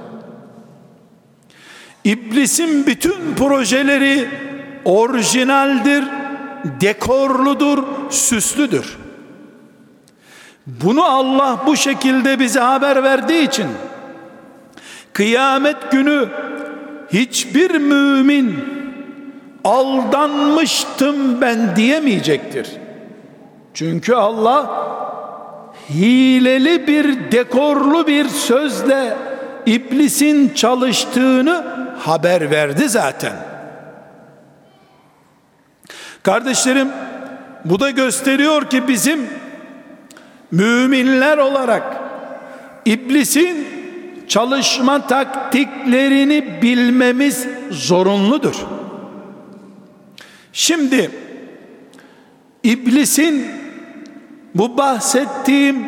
İblisin 2.05 2.87
bütün 2.87 3.35
projeleri 3.39 4.29
orijinaldir, 4.85 6.05
dekorludur, 6.81 7.85
süslüdür. 8.11 8.99
Bunu 10.67 11.05
Allah 11.05 11.61
bu 11.67 11.77
şekilde 11.77 12.39
bize 12.39 12.61
haber 12.61 13.03
verdiği 13.03 13.49
için 13.49 13.67
kıyamet 15.13 15.91
günü 15.93 16.29
hiçbir 17.13 17.71
mümin 17.71 18.57
aldanmıştım 19.65 21.41
ben 21.41 21.77
diyemeyecektir. 21.77 22.69
Çünkü 23.75 24.15
Allah 24.15 24.87
hileli 25.91 26.87
bir 26.87 27.33
dekorlu 27.33 28.07
bir 28.07 28.29
sözle 28.29 29.17
iblisin 29.67 30.55
çalıştığını 30.55 31.80
haber 32.01 32.51
verdi 32.51 32.89
zaten. 32.89 33.33
Kardeşlerim 36.23 36.89
bu 37.65 37.81
da 37.81 37.91
gösteriyor 37.91 38.71
ki 38.71 38.89
bizim 38.89 39.29
müminler 40.51 41.39
olarak 41.39 41.83
iblisin 42.85 43.67
çalışma 44.29 45.07
taktiklerini 45.07 46.63
bilmemiz 46.63 47.47
zorunludur. 47.71 48.55
Şimdi 50.53 51.11
iblisin 52.63 53.47
bu 54.55 54.77
bahsettiğim 54.77 55.87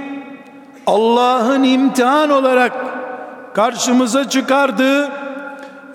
Allah'ın 0.86 1.62
imtihan 1.62 2.30
olarak 2.30 2.72
karşımıza 3.54 4.28
çıkardığı 4.28 5.21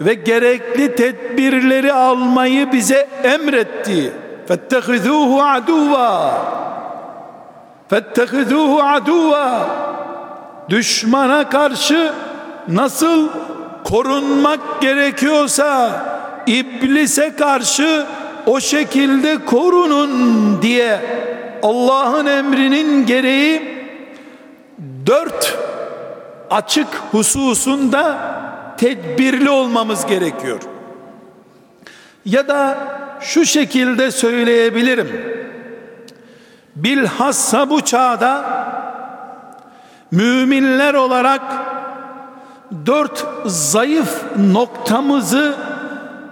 ve 0.02 0.14
gerekli 0.14 0.96
tedbirleri 0.96 1.94
almayı 1.94 2.72
bize 2.72 3.08
emretti. 3.24 4.14
Fettehizuhu 4.48 5.42
aduva. 5.44 6.34
Fettehizuhu 7.90 8.84
aduva. 8.84 9.66
Düşmana 10.70 11.50
karşı 11.50 12.12
nasıl 12.68 13.30
korunmak 13.84 14.82
gerekiyorsa 14.82 15.92
iblise 16.48 17.36
karşı 17.36 18.06
o 18.46 18.60
şekilde 18.60 19.46
korunun 19.46 20.12
diye 20.62 21.00
Allah'ın 21.64 22.26
emrinin 22.26 23.06
gereği 23.06 23.78
dört 25.06 25.58
açık 26.50 26.88
hususunda 27.12 28.18
tedbirli 28.78 29.50
olmamız 29.50 30.06
gerekiyor. 30.06 30.62
Ya 32.26 32.48
da 32.48 32.78
şu 33.22 33.46
şekilde 33.46 34.12
söyleyebilirim. 34.12 35.08
Bilhassa 36.76 37.70
bu 37.70 37.82
çağda 37.82 38.46
müminler 40.12 40.94
olarak 40.94 41.42
dört 42.86 43.26
zayıf 43.46 44.24
noktamızı 44.38 45.56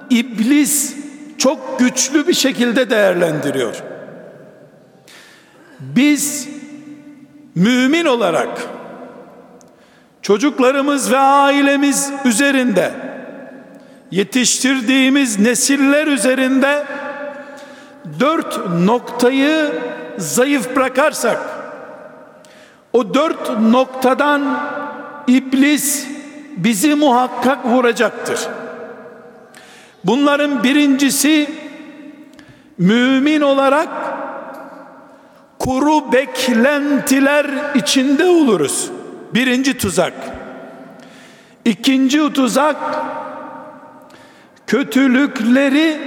iblis 0.09 0.95
çok 1.37 1.79
güçlü 1.79 2.27
bir 2.27 2.33
şekilde 2.33 2.89
değerlendiriyor. 2.89 3.83
Biz 5.79 6.49
mümin 7.55 8.05
olarak 8.05 8.49
çocuklarımız 10.25 11.11
ve 11.11 11.17
ailemiz 11.17 12.11
üzerinde 12.25 12.91
yetiştirdiğimiz 14.11 15.39
nesiller 15.39 16.07
üzerinde 16.07 16.85
dört 18.19 18.69
noktayı 18.69 19.71
zayıf 20.17 20.75
bırakarsak 20.75 21.39
o 22.93 23.13
dört 23.13 23.59
noktadan 23.59 24.59
iblis 25.27 26.07
bizi 26.57 26.95
muhakkak 26.95 27.65
vuracaktır. 27.65 28.39
Bunların 30.03 30.63
birincisi 30.63 31.49
mümin 32.77 33.41
olarak 33.41 33.89
kuru 35.59 36.11
beklentiler 36.11 37.45
içinde 37.75 38.25
oluruz. 38.25 38.94
Birinci 39.35 39.77
tuzak. 39.77 40.13
İkinci 41.65 42.33
tuzak 42.33 42.77
kötülükleri 44.67 45.99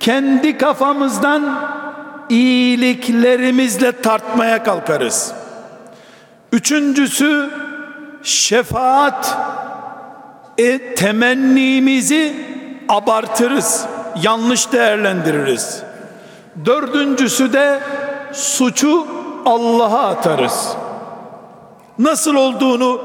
kendi 0.00 0.58
kafamızdan 0.58 1.58
iyiliklerimizle 2.28 3.92
tartmaya 3.92 4.62
kalkarız. 4.62 5.32
Üçüncüsü 6.52 7.50
şefaat 8.22 9.38
e, 10.58 10.94
temennimizi 10.94 12.34
abartırız, 12.88 13.86
yanlış 14.22 14.72
değerlendiririz. 14.72 15.82
Dördüncüsü 16.64 17.52
de 17.52 17.80
suçu 18.32 19.06
Allah'a 19.46 20.08
atarız. 20.08 20.76
Nasıl 21.98 22.34
olduğunu 22.34 23.00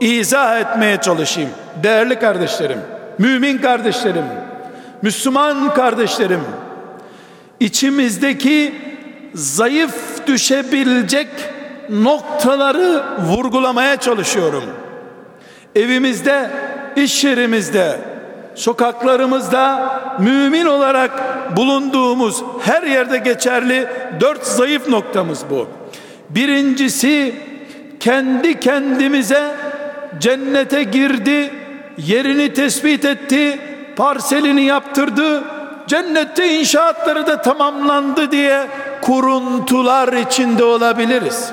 izah 0.00 0.60
etmeye 0.60 0.96
çalışayım. 1.00 1.50
Değerli 1.82 2.18
kardeşlerim, 2.18 2.78
mümin 3.18 3.58
kardeşlerim, 3.58 4.24
Müslüman 5.02 5.74
kardeşlerim, 5.74 6.40
içimizdeki 7.60 8.74
zayıf 9.34 10.26
düşebilecek 10.26 11.28
noktaları 11.90 13.02
vurgulamaya 13.18 13.96
çalışıyorum. 13.96 14.64
Evimizde, 15.76 16.50
iş 16.96 17.24
yerimizde, 17.24 17.98
sokaklarımızda 18.54 19.92
mümin 20.18 20.66
olarak 20.66 21.10
bulunduğumuz 21.56 22.42
her 22.60 22.82
yerde 22.82 23.18
geçerli 23.18 23.86
dört 24.20 24.46
zayıf 24.46 24.88
noktamız 24.88 25.44
bu. 25.50 25.68
Birincisi 26.30 27.34
kendi 28.02 28.60
kendimize 28.60 29.54
cennete 30.18 30.82
girdi, 30.82 31.50
yerini 31.98 32.54
tespit 32.54 33.04
etti, 33.04 33.60
parselini 33.96 34.62
yaptırdı, 34.62 35.44
cennette 35.86 36.60
inşaatları 36.60 37.26
da 37.26 37.42
tamamlandı 37.42 38.30
diye 38.30 38.66
kuruntular 39.02 40.12
içinde 40.12 40.64
olabiliriz. 40.64 41.52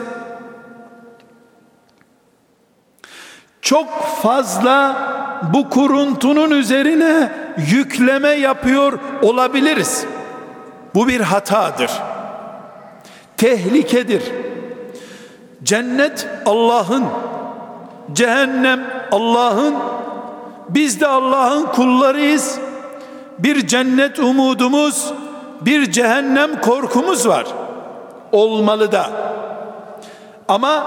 Çok 3.61 4.03
fazla 4.21 4.95
bu 5.53 5.69
kuruntunun 5.69 6.51
üzerine 6.51 7.31
yükleme 7.71 8.29
yapıyor 8.29 8.99
olabiliriz. 9.21 10.05
Bu 10.95 11.07
bir 11.07 11.21
hatadır. 11.21 11.91
Tehlikedir. 13.37 14.48
Cennet 15.63 16.27
Allah'ın, 16.45 17.05
cehennem 18.13 18.79
Allah'ın, 19.11 19.75
biz 20.69 21.01
de 21.01 21.07
Allah'ın 21.07 21.65
kullarıyız. 21.65 22.59
Bir 23.39 23.67
cennet 23.67 24.19
umudumuz, 24.19 25.13
bir 25.61 25.91
cehennem 25.91 26.61
korkumuz 26.61 27.27
var. 27.27 27.45
Olmalı 28.31 28.91
da. 28.91 29.09
Ama 30.47 30.83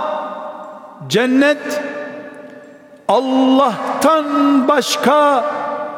cennet 1.09 1.83
Allah'tan 3.09 4.69
başka 4.69 5.45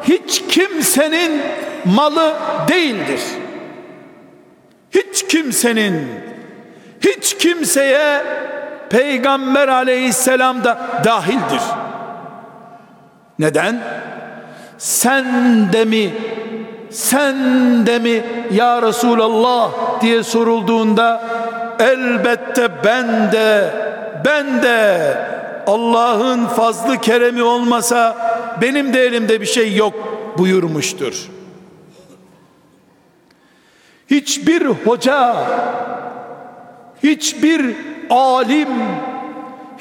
hiç 0.03 0.43
kimsenin 0.49 1.41
malı 1.85 2.33
değildir. 2.69 3.21
Hiç 4.91 5.27
kimsenin 5.27 6.07
hiç 7.01 7.37
kimseye 7.37 8.23
Peygamber 8.89 9.67
aleyhisselam 9.67 10.63
da 10.63 10.77
dahildir. 11.03 11.61
Neden? 13.39 13.81
Sen 14.77 15.25
de 15.73 15.85
mi 15.85 16.13
sen 16.89 17.35
de 17.85 17.99
mi 17.99 18.23
ya 18.51 18.81
Resulallah 18.81 19.71
diye 20.01 20.23
sorulduğunda 20.23 21.21
elbette 21.79 22.69
ben 22.83 23.31
de 23.31 23.69
ben 24.25 24.63
de 24.63 25.17
Allah'ın 25.67 26.45
fazlı 26.45 26.97
keremi 26.97 27.43
olmasa 27.43 28.17
benim 28.61 28.93
de 28.93 29.05
elimde 29.05 29.41
bir 29.41 29.45
şey 29.45 29.75
yok 29.75 29.93
buyurmuştur. 30.37 31.27
Hiçbir 34.09 34.65
hoca, 34.65 35.35
hiçbir 37.03 37.75
alim, 38.09 38.69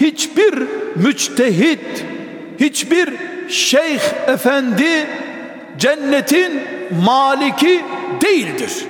hiçbir 0.01 0.69
müçtehit, 0.97 2.05
hiçbir 2.61 3.15
şeyh 3.49 4.01
efendi 4.27 5.09
cennetin 5.79 6.63
maliki 7.05 7.85
değildir. 8.21 8.87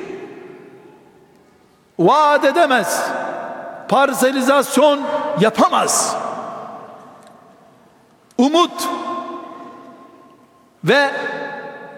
Vaat 1.98 2.44
edemez. 2.44 3.10
Parselizasyon 3.88 5.00
yapamaz. 5.40 6.16
Umut 8.38 8.88
ve 10.84 11.10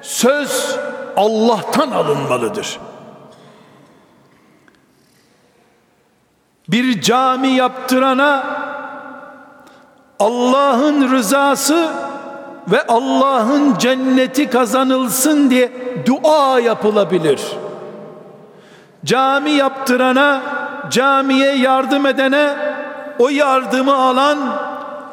söz 0.03 0.79
Allah'tan 1.17 1.91
alınmalıdır. 1.91 2.79
Bir 6.69 7.01
cami 7.01 7.49
yaptırana 7.49 8.45
Allah'ın 10.19 11.11
rızası 11.11 11.89
ve 12.69 12.87
Allah'ın 12.87 13.79
cenneti 13.79 14.51
kazanılsın 14.51 15.51
diye 15.51 15.73
dua 16.07 16.61
yapılabilir. 16.61 17.41
Cami 19.05 19.51
yaptırana, 19.51 20.43
camiye 20.91 21.57
yardım 21.57 22.07
edene 22.07 22.57
o 23.19 23.29
yardımı 23.29 23.95
alan 23.95 24.39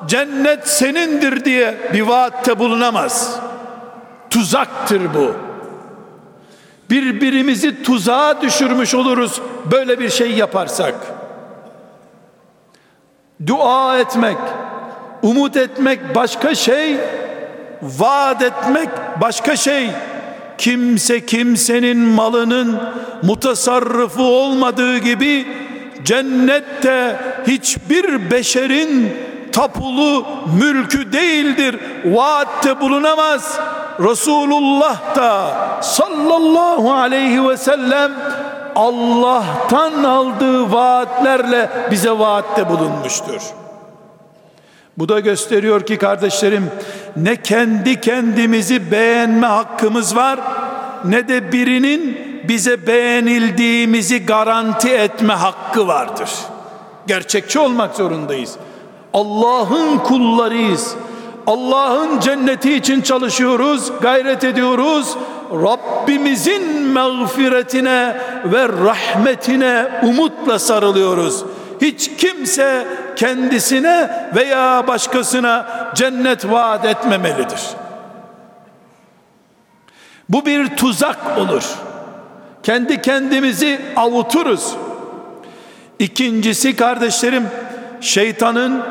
cennet 0.06 0.68
senindir 0.68 1.46
diye 1.46 1.78
bir 1.94 2.02
vaatte 2.02 2.60
bulunamaz. 2.60 3.40
Tuzaktır 4.30 5.02
bu. 5.14 5.34
Birbirimizi 6.90 7.84
tuzağa 7.84 8.42
düşürmüş 8.42 8.96
oluruz 8.96 9.42
böyle 9.72 10.00
bir 10.00 10.10
şey 10.10 10.32
yaparsak. 10.32 10.96
Dua 13.48 14.00
etmek, 14.00 14.38
umut 15.22 15.58
etmek 15.58 16.16
başka 16.16 16.56
şey, 16.56 16.98
vaat 17.82 18.42
etmek 18.42 18.90
başka 19.22 19.56
şey. 19.56 19.90
Kimse 20.58 21.26
kimsenin 21.26 21.98
malının 21.98 22.80
mutasarrıfı 23.24 24.24
olmadığı 24.24 24.98
gibi 24.98 25.48
cennette 26.04 27.20
hiçbir 27.48 28.32
beşerin 28.32 29.18
tapulu 29.52 30.26
mülkü 30.60 31.14
değildir. 31.14 31.80
Vaatte 32.06 32.82
bulunamaz. 32.82 33.60
Resulullah 34.00 35.16
da 35.16 35.52
sallallahu 35.82 36.94
aleyhi 36.94 37.50
ve 37.50 37.58
sellem 37.58 38.12
Allah'tan 38.76 40.04
aldığı 40.04 40.72
vaatlerle 40.72 41.70
bize 41.92 42.12
vaatte 42.12 42.70
bulunmuştur. 42.70 43.42
Bu 44.98 45.10
da 45.10 45.20
gösteriyor 45.20 45.86
ki 45.86 45.98
kardeşlerim 45.98 46.72
ne 47.16 47.36
kendi 47.36 48.02
kendimizi 48.02 48.92
beğenme 48.92 49.48
hakkımız 49.48 50.16
var 50.16 50.40
ne 51.06 51.28
de 51.28 51.52
birinin 51.52 52.18
bize 52.48 52.88
beğenildiğimizi 52.88 54.26
garanti 54.26 54.90
etme 54.90 55.34
hakkı 55.34 55.88
vardır. 55.88 56.30
Gerçekçi 57.08 57.60
olmak 57.60 57.96
zorundayız. 57.96 58.56
Allah'ın 59.14 59.98
kullarıyız. 59.98 60.96
Allah'ın 61.48 62.20
cenneti 62.20 62.74
için 62.74 63.02
çalışıyoruz, 63.02 63.92
gayret 64.02 64.44
ediyoruz. 64.44 65.18
Rabbimizin 65.54 66.88
mağfiretine 66.88 68.18
ve 68.46 68.70
rahmetine 68.70 69.88
umutla 70.04 70.60
sarılıyoruz. 70.60 71.44
Hiç 71.82 72.12
kimse 72.18 72.88
kendisine 73.16 74.30
veya 74.36 74.88
başkasına 74.88 75.66
cennet 75.96 76.52
vaat 76.52 76.86
etmemelidir. 76.86 77.62
Bu 80.30 80.46
bir 80.46 80.68
tuzak 80.68 81.38
olur. 81.38 81.64
Kendi 82.64 83.02
kendimizi 83.02 83.82
avuturuz. 83.96 84.76
İkincisi 86.00 86.76
kardeşlerim 86.76 87.48
şeytanın 88.02 88.84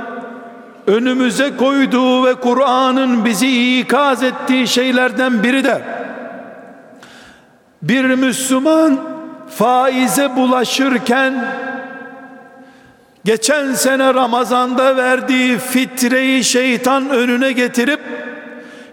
önümüze 0.86 1.56
koyduğu 1.56 2.26
ve 2.26 2.34
Kur'an'ın 2.34 3.24
bizi 3.24 3.78
ikaz 3.80 4.22
ettiği 4.22 4.68
şeylerden 4.68 5.42
biri 5.42 5.64
de 5.64 6.01
bir 7.82 8.04
Müslüman 8.04 9.00
faize 9.48 10.36
bulaşırken 10.36 11.56
geçen 13.24 13.72
sene 13.72 14.14
Ramazan'da 14.14 14.96
verdiği 14.96 15.58
fitreyi 15.58 16.44
şeytan 16.44 17.10
önüne 17.10 17.52
getirip 17.52 18.00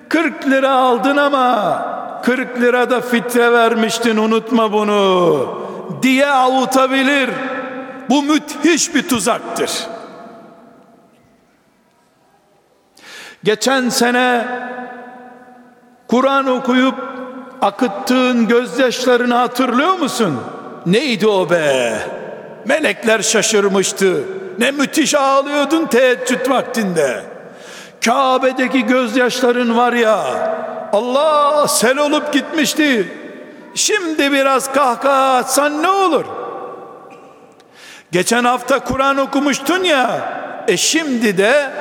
40 0.10 0.48
lira 0.48 0.72
aldın 0.72 1.18
ama 1.18 1.86
40 2.24 2.62
lirada 2.62 3.02
fitre 3.02 3.52
vermiştin 3.52 4.18
unutma 4.18 4.74
bunu 4.74 5.60
diye 6.02 6.28
avutabilir. 6.28 7.30
Bu 8.10 8.24
müthiş 8.24 8.96
bir 8.96 9.08
tuzaktır. 9.08 9.72
Geçen 13.44 13.90
sene 13.90 14.46
Kur'an 16.08 16.48
okuyup 16.48 17.09
akıttığın 17.62 18.48
gözyaşlarını 18.48 19.34
hatırlıyor 19.34 19.94
musun? 19.94 20.40
Neydi 20.86 21.28
o 21.28 21.50
be? 21.50 21.98
Melekler 22.66 23.22
şaşırmıştı. 23.22 24.24
Ne 24.60 24.72
müthiş 24.72 25.16
ağlıyordun 25.16 25.86
teheccüd 25.86 26.50
vaktinde. 26.50 27.24
Kabe'deki 28.06 28.86
gözyaşların 28.86 29.78
var 29.78 29.94
ya 29.94 30.24
Allah 30.94 31.68
sel 31.68 31.98
olup 31.98 32.34
gitmişti. 32.34 33.14
Şimdi 33.76 34.32
biraz 34.32 34.74
kahkaha 34.74 35.38
atsan 35.38 35.84
ne 35.84 35.90
olur? 35.90 36.26
Geçen 38.12 38.44
hafta 38.44 38.80
Kur'an 38.80 39.18
okumuştun 39.18 39.84
ya. 39.84 40.22
E 40.68 40.78
şimdi 40.78 41.38
de 41.38 41.72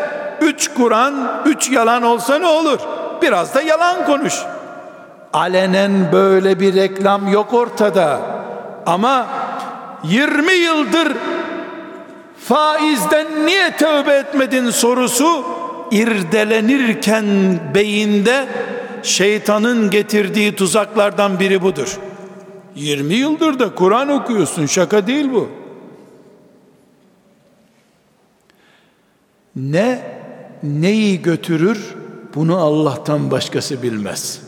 üç 0.41 0.71
Kur'an, 0.75 1.43
üç 1.47 1.71
yalan 1.71 2.03
olsa 2.03 2.39
ne 2.39 2.47
olur? 2.47 2.79
Biraz 3.23 3.55
da 3.55 3.63
yalan 3.63 4.07
konuş. 4.07 4.35
Alenen 5.33 6.13
böyle 6.13 6.61
bir 6.61 6.75
reklam 6.75 7.33
yok 7.33 7.55
ortada. 7.55 8.21
Ama 8.87 9.27
20 10.05 10.53
yıldır 10.53 11.13
faizden 12.41 13.47
niye 13.47 13.77
tövbe 13.77 14.13
etmedin 14.13 14.71
sorusu 14.71 15.45
irdelenirken 15.91 17.25
beyinde 17.75 18.47
şeytanın 19.03 19.91
getirdiği 19.91 20.57
tuzaklardan 20.57 21.41
biri 21.41 21.63
budur. 21.63 21.99
20 22.75 23.15
yıldır 23.15 23.59
da 23.59 23.75
Kur'an 23.75 24.09
okuyorsun 24.09 24.67
şaka 24.67 25.07
değil 25.07 25.33
bu. 25.33 25.49
Ne 29.57 30.03
neyi 30.63 31.23
götürür 31.23 31.95
bunu 32.35 32.57
Allah'tan 32.57 33.31
başkası 33.31 33.83
bilmez. 33.83 34.48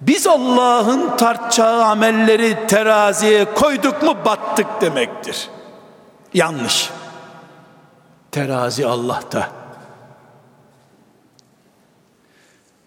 Biz 0.00 0.26
Allah'ın 0.26 1.16
tartacağı 1.16 1.84
amelleri 1.84 2.66
teraziye 2.66 3.54
koyduk 3.54 4.02
mu 4.02 4.16
battık 4.24 4.66
demektir. 4.80 5.48
Yanlış. 6.34 6.90
Terazi 8.32 8.86
Allah'ta. 8.86 9.48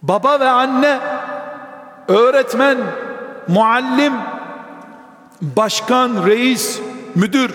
Baba 0.02 0.40
ve 0.40 0.50
anne, 0.50 1.00
öğretmen, 2.08 2.78
muallim, 3.48 4.14
başkan, 5.42 6.26
reis, 6.26 6.80
müdür. 7.16 7.52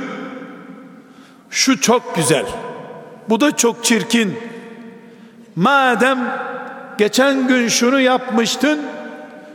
Şu 1.51 1.81
çok 1.81 2.17
güzel. 2.17 2.47
Bu 3.29 3.41
da 3.41 3.57
çok 3.57 3.85
çirkin. 3.85 4.39
Madem 5.57 6.19
geçen 6.99 7.49
gün 7.49 7.69
şunu 7.69 8.01
yapmıştın, 8.01 8.81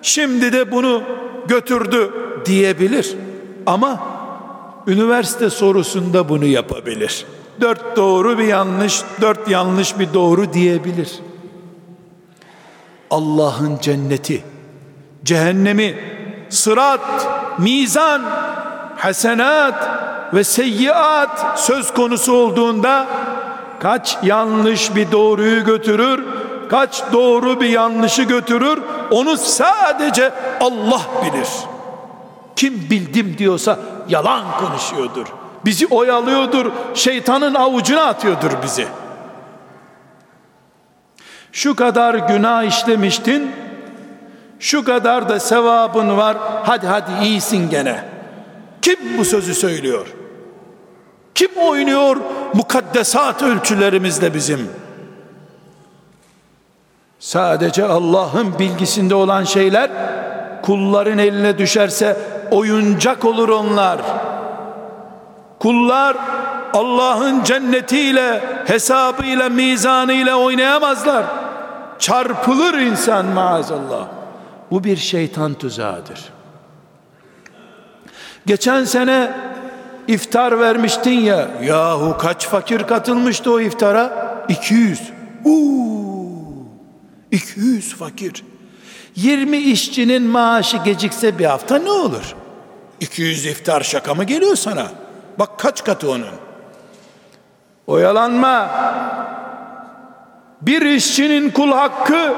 şimdi 0.01 0.53
de 0.53 0.71
bunu 0.71 1.03
götürdü 1.47 2.13
diyebilir. 2.45 3.15
Ama 3.65 3.99
üniversite 4.87 5.49
sorusunda 5.49 6.29
bunu 6.29 6.45
yapabilir. 6.45 7.25
Dört 7.61 7.97
doğru 7.97 8.37
bir 8.37 8.43
yanlış, 8.43 9.01
dört 9.21 9.49
yanlış 9.49 9.99
bir 9.99 10.13
doğru 10.13 10.53
diyebilir. 10.53 11.19
Allah'ın 13.11 13.79
cenneti, 13.81 14.43
cehennemi, 15.23 15.95
sırat, 16.49 17.27
mizan, 17.59 18.21
hasenat 18.97 19.89
ve 20.33 20.43
seyyiat 20.43 21.59
söz 21.59 21.93
konusu 21.93 22.33
olduğunda 22.33 23.07
kaç 23.79 24.17
yanlış 24.23 24.95
bir 24.95 25.11
doğruyu 25.11 25.65
götürür, 25.65 26.23
kaç 26.71 27.03
doğru 27.11 27.61
bir 27.61 27.69
yanlışı 27.69 28.23
götürür, 28.23 28.81
onu 29.11 29.37
sadece 29.37 30.33
Allah 30.61 31.01
bilir. 31.25 31.47
Kim 32.55 32.73
bildim 32.89 33.35
diyorsa 33.37 33.79
yalan 34.09 34.43
konuşuyordur. 34.59 35.27
Bizi 35.65 35.87
oyalıyordur, 35.87 36.71
şeytanın 36.93 37.53
avucuna 37.53 38.01
atıyordur 38.01 38.51
bizi. 38.63 38.87
Şu 41.51 41.75
kadar 41.75 42.15
günah 42.15 42.63
işlemiştin, 42.63 43.51
şu 44.59 44.83
kadar 44.83 45.29
da 45.29 45.39
sevabın 45.39 46.17
var, 46.17 46.37
hadi 46.63 46.87
hadi 46.87 47.11
iyisin 47.23 47.69
gene. 47.69 48.03
Kim 48.81 49.17
bu 49.17 49.25
sözü 49.25 49.55
söylüyor? 49.55 50.07
Kim 51.35 51.51
oynuyor 51.57 52.17
mukaddesat 52.53 53.41
ölçülerimizle 53.41 54.33
bizim? 54.33 54.80
Sadece 57.21 57.85
Allah'ın 57.85 58.59
bilgisinde 58.59 59.15
olan 59.15 59.43
şeyler 59.43 59.91
kulların 60.61 61.17
eline 61.17 61.57
düşerse 61.57 62.17
oyuncak 62.51 63.25
olur 63.25 63.49
onlar. 63.49 63.99
Kullar 65.59 66.17
Allah'ın 66.73 67.43
cennetiyle, 67.43 68.41
hesabıyla, 68.65 69.49
mizanıyla 69.49 70.35
oynayamazlar. 70.35 71.25
Çarpılır 71.99 72.73
insan 72.73 73.25
maazallah. 73.25 74.07
Bu 74.71 74.83
bir 74.83 74.97
şeytan 74.97 75.53
tuzağıdır. 75.53 76.19
Geçen 78.45 78.83
sene 78.83 79.31
iftar 80.07 80.59
vermiştin 80.59 81.19
ya. 81.19 81.47
Yahu 81.63 82.17
kaç 82.17 82.47
fakir 82.47 82.83
katılmıştı 82.83 83.51
o 83.51 83.59
iftara? 83.59 84.31
200. 84.47 85.01
Uuu, 85.45 85.90
200 87.31 87.93
fakir. 87.95 88.43
20 89.15 89.57
işçinin 89.57 90.23
maaşı 90.23 90.77
gecikse 90.77 91.39
bir 91.39 91.45
hafta 91.45 91.77
ne 91.77 91.91
olur? 91.91 92.35
200 92.99 93.45
iftar 93.45 93.81
şaka 93.81 94.13
mı 94.13 94.23
geliyor 94.23 94.55
sana? 94.55 94.87
Bak 95.39 95.59
kaç 95.59 95.83
katı 95.83 96.11
onun. 96.11 96.27
Oyalanma. 97.87 98.69
Bir 100.61 100.81
işçinin 100.81 101.49
kul 101.49 101.71
hakkı 101.71 102.33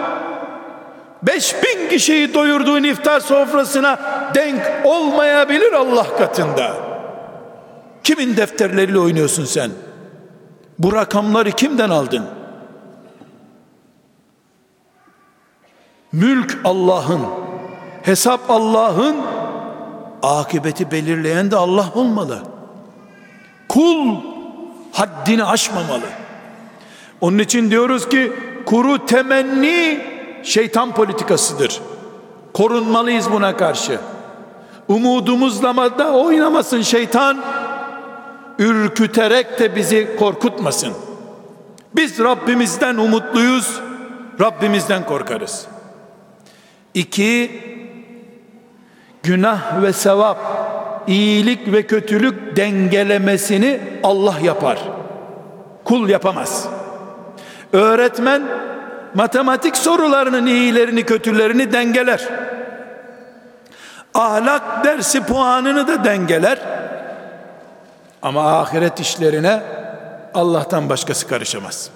5000 1.23 1.89
kişiyi 1.89 2.33
doyurduğun 2.33 2.83
iftar 2.83 3.19
sofrasına 3.19 3.99
denk 4.35 4.61
olmayabilir 4.83 5.73
Allah 5.73 6.17
katında. 6.17 6.73
Kimin 8.03 8.37
defterleriyle 8.37 8.99
oynuyorsun 8.99 9.45
sen? 9.45 9.71
Bu 10.79 10.93
rakamları 10.93 11.51
kimden 11.51 11.89
aldın? 11.89 12.25
Mülk 16.13 16.57
Allah'ın, 16.63 17.21
hesap 18.03 18.49
Allah'ın, 18.49 19.15
akıbeti 20.23 20.91
belirleyen 20.91 21.51
de 21.51 21.55
Allah 21.55 21.89
olmalı. 21.95 22.39
Kul 23.69 24.15
haddini 24.91 25.43
aşmamalı. 25.43 26.05
Onun 27.21 27.39
için 27.39 27.71
diyoruz 27.71 28.09
ki 28.09 28.33
kuru 28.65 29.05
temenni 29.05 30.01
şeytan 30.43 30.93
politikasıdır. 30.93 31.81
Korunmalıyız 32.53 33.31
buna 33.31 33.57
karşı. 33.57 33.99
Umudumuzla 34.87 35.99
da 35.99 36.11
oynamasın 36.11 36.81
şeytan. 36.81 37.43
Ürküterek 38.59 39.59
de 39.59 39.75
bizi 39.75 40.15
korkutmasın. 40.19 40.93
Biz 41.95 42.19
Rabbimizden 42.19 42.95
umutluyuz. 42.95 43.79
Rabbimizden 44.41 45.05
korkarız. 45.05 45.72
İki, 46.93 47.61
günah 49.23 49.81
ve 49.81 49.93
sevap, 49.93 50.37
iyilik 51.07 51.73
ve 51.73 51.87
kötülük 51.87 52.57
dengelemesini 52.57 53.79
Allah 54.03 54.35
yapar. 54.43 54.79
Kul 55.83 56.09
yapamaz. 56.09 56.67
Öğretmen 57.73 58.43
matematik 59.13 59.77
sorularının 59.77 60.45
iyilerini 60.45 61.03
kötülerini 61.03 61.73
dengeler. 61.73 62.29
Ahlak 64.13 64.83
dersi 64.83 65.23
puanını 65.23 65.87
da 65.87 66.03
dengeler. 66.03 66.59
Ama 68.21 68.59
ahiret 68.59 68.99
işlerine 68.99 69.61
Allah'tan 70.33 70.89
başkası 70.89 71.27
karışamaz. 71.27 71.89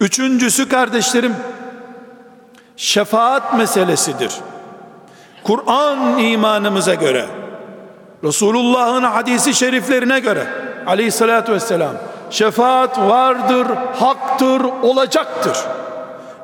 Üçüncüsü 0.00 0.68
kardeşlerim 0.68 1.34
şefaat 2.80 3.54
meselesidir. 3.58 4.32
Kur'an 5.44 6.18
imanımıza 6.18 6.94
göre 6.94 7.26
Resulullah'ın 8.24 9.02
hadisi 9.02 9.54
şeriflerine 9.54 10.20
göre 10.20 10.46
aleyhissalatü 10.86 11.52
vesselam 11.52 11.94
şefaat 12.30 12.98
vardır, 12.98 13.66
haktır, 13.94 14.60
olacaktır. 14.60 15.56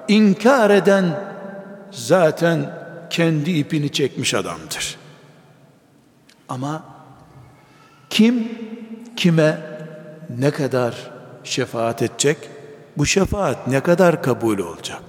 İnkar 0.08 0.70
eden 0.70 1.04
zaten 1.90 2.70
kendi 3.10 3.50
ipini 3.50 3.92
çekmiş 3.92 4.34
adamdır. 4.34 4.96
Ama 6.48 6.82
kim 8.10 8.58
kime 9.16 9.58
ne 10.38 10.50
kadar 10.50 10.94
şefaat 11.44 12.02
edecek? 12.02 12.38
Bu 12.96 13.06
şefaat 13.06 13.66
ne 13.66 13.80
kadar 13.80 14.22
kabul 14.22 14.58
olacak? 14.58 15.02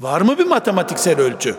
Var 0.00 0.20
mı 0.20 0.38
bir 0.38 0.46
matematiksel 0.46 1.20
ölçü? 1.20 1.56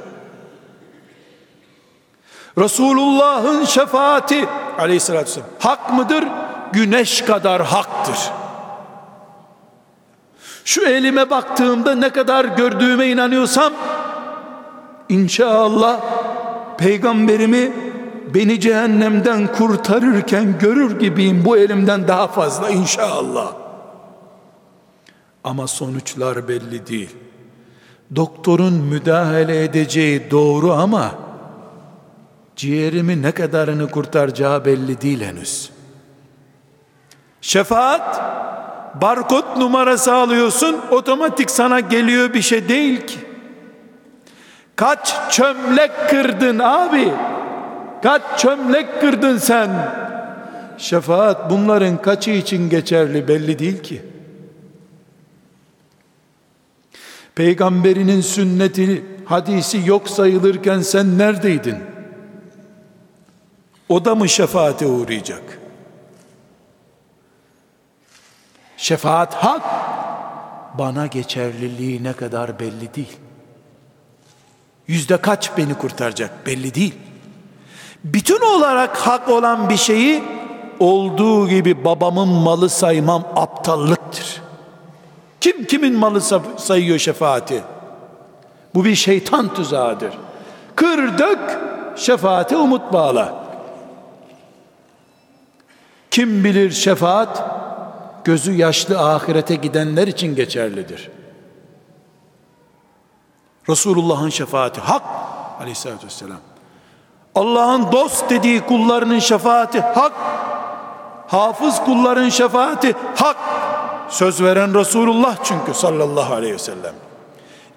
Resulullah'ın 2.58 3.65
şefaati 3.65 4.45
aleyhissalatü 4.77 5.25
vesselam 5.25 5.49
hak 5.60 5.93
mıdır? 5.93 6.23
Güneş 6.73 7.21
kadar 7.21 7.65
haktır. 7.65 8.32
Şu 10.65 10.86
elime 10.86 11.30
baktığımda 11.30 11.95
ne 11.95 12.10
kadar 12.10 12.45
gördüğüme 12.45 13.08
inanıyorsam 13.08 13.73
inşallah 15.10 16.01
peygamberimi 16.77 17.73
beni 18.34 18.60
cehennemden 18.60 19.47
kurtarırken 19.47 20.60
görür 20.60 20.99
gibiyim 20.99 21.45
bu 21.45 21.58
elimden 21.58 22.08
daha 22.08 22.27
fazla 22.27 22.69
inşallah. 22.69 23.54
Ama 25.43 25.67
sonuçlar 25.67 26.47
belli 26.47 26.88
değil. 26.88 27.15
Doktorun 28.15 28.74
müdahale 28.74 29.63
edeceği 29.63 30.32
doğru 30.32 30.74
ama 30.74 31.12
ciğerimi 32.56 33.21
ne 33.21 33.32
kadarını 33.32 33.91
kurtaracağı 33.91 34.65
belli 34.65 35.02
değil 35.02 35.21
henüz. 35.21 35.69
Şefaat 37.41 38.21
barkod 39.02 39.58
numarası 39.58 40.13
alıyorsun 40.13 40.82
otomatik 40.91 41.52
sana 41.52 41.80
geliyor 41.80 42.34
bir 42.34 42.41
şey 42.41 42.69
değil 42.69 43.08
ki. 43.08 43.19
Kaç 44.76 45.15
çömlek 45.30 45.91
kırdın 46.10 46.60
abi? 46.60 47.13
Kaç 48.04 48.21
çömlek 48.38 49.02
kırdın 49.02 49.38
sen? 49.38 49.69
Şefaat 50.78 51.50
bunların 51.50 52.02
kaçı 52.02 52.32
için 52.32 52.69
geçerli 52.69 53.28
belli 53.28 53.60
değil 53.60 53.84
ki. 53.84 54.11
Peygamberinin 57.41 58.21
sünneti, 58.21 59.06
hadisi 59.25 59.82
yok 59.86 60.10
sayılırken 60.10 60.82
sen 60.82 61.17
neredeydin? 61.17 61.77
O 63.89 64.06
da 64.06 64.15
mı 64.15 64.30
şefaate 64.30 64.86
uğrayacak? 64.86 65.60
Şefaat 68.77 69.34
hak, 69.34 69.62
bana 70.77 71.08
geçerliliği 71.08 72.04
ne 72.04 72.13
kadar 72.13 72.60
belli 72.60 72.95
değil. 72.95 73.17
Yüzde 74.88 75.17
kaç 75.17 75.58
beni 75.58 75.73
kurtaracak 75.73 76.45
belli 76.45 76.73
değil. 76.73 76.95
Bütün 78.04 78.41
olarak 78.41 78.97
hak 78.97 79.30
olan 79.30 79.69
bir 79.69 79.77
şeyi 79.77 80.23
olduğu 80.80 81.49
gibi 81.49 81.86
babamın 81.86 82.27
malı 82.27 82.69
saymam 82.69 83.23
aptallıktır. 83.36 84.41
Kim 85.41 85.65
kimin 85.65 85.95
malı 85.95 86.21
sayıyor 86.58 86.99
şefaati? 86.99 87.63
Bu 88.75 88.86
bir 88.86 88.95
şeytan 88.95 89.54
tuzağıdır. 89.54 90.13
Kır 90.75 91.17
dök, 91.17 91.60
şefaate 91.95 92.58
umut 92.58 92.93
bağla. 92.93 93.45
Kim 96.12 96.43
bilir 96.43 96.71
şefaat 96.71 97.43
gözü 98.23 98.54
yaşlı 98.54 98.99
ahirete 98.99 99.56
gidenler 99.56 100.08
için 100.08 100.36
geçerlidir. 100.36 101.12
Resulullah'ın 103.69 104.30
şefaati 104.30 104.82
hak 104.82 105.04
aleyhissalatü 105.60 106.06
vesselam. 106.06 106.39
Allah'ın 107.36 107.91
dost 107.91 108.30
dediği 108.30 108.62
kullarının 108.62 109.19
şefaati 109.19 109.82
hak. 109.82 110.13
Hafız 111.27 111.84
kulların 111.84 112.30
şefaati 112.30 112.95
hak. 113.15 113.38
Söz 114.12 114.43
veren 114.43 114.76
Resulullah 114.76 115.38
çünkü 115.43 115.74
sallallahu 115.74 116.34
aleyhi 116.34 116.54
ve 116.54 116.60
sellem. 116.60 116.93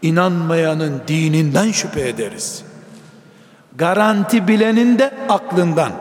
İnanmayanın 0.02 1.02
dininden 1.08 1.70
şüphe 1.70 2.08
ederiz. 2.08 2.64
Garanti 3.76 4.48
bilenin 4.48 4.98
de 4.98 5.14
aklından. 5.28 5.92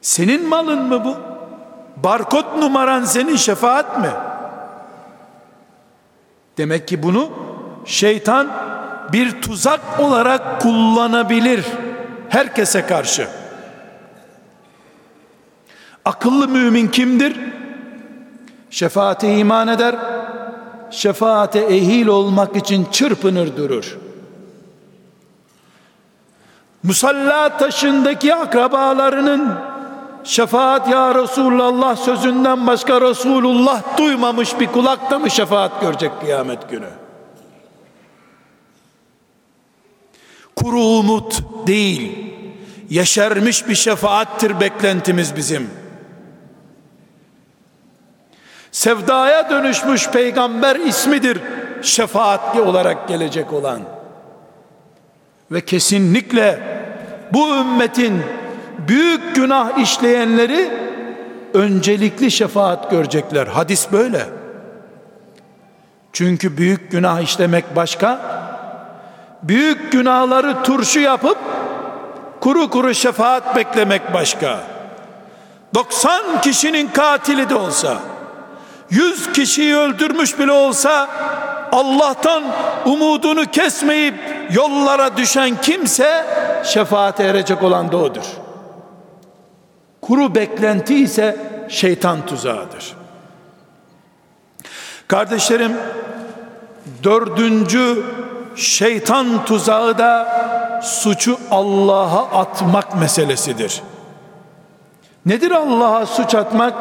Senin 0.00 0.48
malın 0.48 0.82
mı 0.82 1.04
bu? 1.04 1.16
Barkod 1.96 2.58
numaran 2.58 3.04
senin 3.04 3.36
şefaat 3.36 3.98
mi? 3.98 4.10
Demek 6.58 6.88
ki 6.88 7.02
bunu 7.02 7.30
şeytan 7.84 8.48
bir 9.12 9.42
tuzak 9.42 10.00
olarak 10.00 10.60
kullanabilir 10.60 11.64
herkese 12.28 12.86
karşı. 12.86 13.28
Akıllı 16.04 16.48
mümin 16.48 16.88
kimdir? 16.88 17.59
Şefaate 18.70 19.38
iman 19.38 19.68
eder, 19.68 19.96
şefaate 20.90 21.58
ehil 21.58 22.06
olmak 22.06 22.56
için 22.56 22.86
çırpınır 22.92 23.56
durur. 23.56 23.98
Musalla 26.82 27.56
taşındaki 27.58 28.34
akrabalarının 28.34 29.54
şefaat 30.24 30.88
ya 30.88 31.14
Resulullah 31.14 31.96
sözünden 31.96 32.66
başka 32.66 33.00
Resulullah 33.00 33.98
duymamış 33.98 34.60
bir 34.60 34.66
kulak 34.66 35.10
da 35.10 35.18
mı 35.18 35.30
şefaat 35.30 35.80
görecek 35.80 36.12
kıyamet 36.20 36.70
günü? 36.70 36.88
Kuru 40.56 40.80
umut 40.80 41.42
değil, 41.66 42.32
yeşermiş 42.90 43.68
bir 43.68 43.74
şefaattir 43.74 44.60
beklentimiz 44.60 45.36
bizim. 45.36 45.79
Sevdaya 48.72 49.50
dönüşmüş 49.50 50.10
peygamber 50.10 50.76
ismidir 50.76 51.38
şefaatli 51.82 52.60
olarak 52.60 53.08
gelecek 53.08 53.52
olan. 53.52 53.80
Ve 55.50 55.60
kesinlikle 55.60 56.60
bu 57.32 57.56
ümmetin 57.56 58.22
büyük 58.88 59.34
günah 59.34 59.78
işleyenleri 59.78 60.70
öncelikli 61.54 62.30
şefaat 62.30 62.90
görecekler. 62.90 63.46
Hadis 63.46 63.92
böyle. 63.92 64.26
Çünkü 66.12 66.56
büyük 66.56 66.90
günah 66.90 67.20
işlemek 67.20 67.76
başka, 67.76 68.20
büyük 69.42 69.92
günahları 69.92 70.62
turşu 70.62 71.00
yapıp 71.00 71.38
kuru 72.40 72.70
kuru 72.70 72.94
şefaat 72.94 73.56
beklemek 73.56 74.14
başka. 74.14 74.60
90 75.74 76.40
kişinin 76.40 76.88
katili 76.88 77.48
de 77.48 77.54
olsa, 77.54 77.98
100 78.90 79.32
kişiyi 79.32 79.76
öldürmüş 79.76 80.38
bile 80.38 80.52
olsa 80.52 81.08
Allah'tan 81.72 82.44
umudunu 82.84 83.46
kesmeyip 83.46 84.14
yollara 84.52 85.16
düşen 85.16 85.60
kimse 85.62 86.26
şefaate 86.64 87.24
erecek 87.24 87.62
olan 87.62 87.92
da 87.92 87.96
odur. 87.96 88.24
Kuru 90.00 90.34
beklenti 90.34 90.94
ise 90.94 91.36
şeytan 91.68 92.26
tuzağıdır. 92.26 92.96
Kardeşlerim 95.08 95.72
dördüncü 97.02 98.04
şeytan 98.56 99.44
tuzağı 99.44 99.98
da 99.98 100.40
suçu 100.82 101.38
Allah'a 101.50 102.40
atmak 102.40 102.96
meselesidir. 103.00 103.82
Nedir 105.26 105.50
Allah'a 105.50 106.06
suç 106.06 106.34
atmak? 106.34 106.74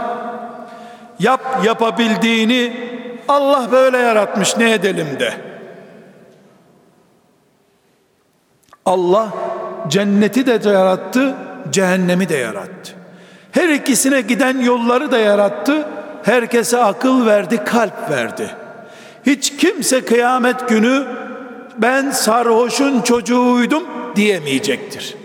Yap 1.19 1.65
yapabildiğini 1.65 2.89
Allah 3.27 3.71
böyle 3.71 3.97
yaratmış 3.97 4.57
ne 4.57 4.73
edelim 4.73 5.19
de. 5.19 5.33
Allah 8.85 9.29
cenneti 9.87 10.45
de 10.45 10.69
yarattı, 10.69 11.35
cehennemi 11.71 12.29
de 12.29 12.35
yarattı. 12.35 12.93
Her 13.51 13.69
ikisine 13.69 14.21
giden 14.21 14.59
yolları 14.59 15.11
da 15.11 15.17
yarattı. 15.17 15.87
Herkese 16.23 16.83
akıl 16.83 17.25
verdi, 17.25 17.63
kalp 17.63 18.09
verdi. 18.09 18.49
Hiç 19.25 19.57
kimse 19.57 20.05
kıyamet 20.05 20.69
günü 20.69 21.05
ben 21.77 22.11
sarhoşun 22.11 23.01
çocuğuydum 23.01 23.83
diyemeyecektir. 24.15 25.15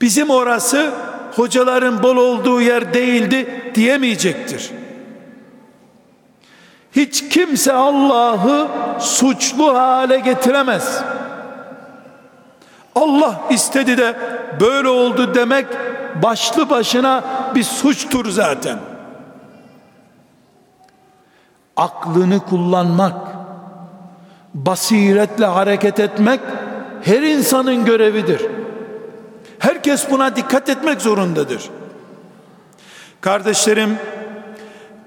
Bizim 0.00 0.30
orası 0.30 0.90
hocaların 1.36 2.02
bol 2.02 2.16
olduğu 2.16 2.60
yer 2.60 2.94
değildi 2.94 3.72
diyemeyecektir. 3.74 4.70
Hiç 6.92 7.28
kimse 7.28 7.72
Allah'ı 7.72 8.68
suçlu 9.00 9.74
hale 9.74 10.18
getiremez. 10.18 11.02
Allah 12.94 13.40
istedi 13.50 13.98
de 13.98 14.16
böyle 14.60 14.88
oldu 14.88 15.34
demek 15.34 15.66
başlı 16.22 16.70
başına 16.70 17.24
bir 17.54 17.64
suçtur 17.64 18.30
zaten. 18.30 18.78
Aklını 21.76 22.40
kullanmak, 22.40 23.16
basiretle 24.54 25.46
hareket 25.46 26.00
etmek 26.00 26.40
her 27.02 27.22
insanın 27.22 27.84
görevidir. 27.84 28.46
Herkes 29.60 30.10
buna 30.10 30.36
dikkat 30.36 30.68
etmek 30.68 31.02
zorundadır. 31.02 31.70
Kardeşlerim, 33.20 33.98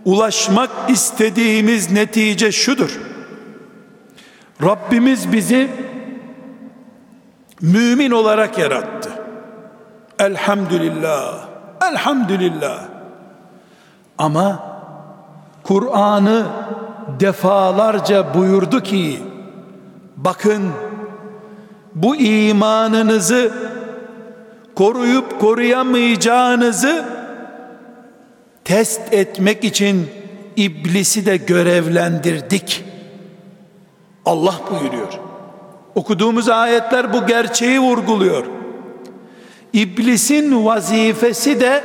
ulaşmak 0.06 0.70
istediğimiz 0.88 1.92
netice 1.92 2.52
şudur. 2.52 3.00
Rabbimiz 4.64 5.32
bizi 5.32 5.70
mümin 7.62 8.12
olarak 8.12 8.58
yarattı. 8.58 9.10
Elhamdülillah. 10.20 11.48
Elhamdülillah. 11.92 12.84
Ama 14.18 14.64
Kur'an'ı 15.64 16.46
defalarca 17.20 18.34
buyurdu 18.34 18.84
ki 18.84 19.20
bakın 20.18 20.72
bu 21.96 22.16
imanınızı 22.16 23.73
koruyup 24.76 25.40
koruyamayacağınızı 25.40 27.06
test 28.64 29.14
etmek 29.14 29.64
için 29.64 30.08
iblisi 30.56 31.26
de 31.26 31.38
görevlendirdik. 31.38 32.84
Allah 34.26 34.56
buyuruyor. 34.72 35.20
Okuduğumuz 35.96 36.50
ayetler 36.50 37.14
bu 37.14 37.26
gerçeği 37.28 37.80
vurguluyor. 37.80 38.46
İblisin 39.74 40.66
vazifesi 40.66 41.60
de 41.62 41.84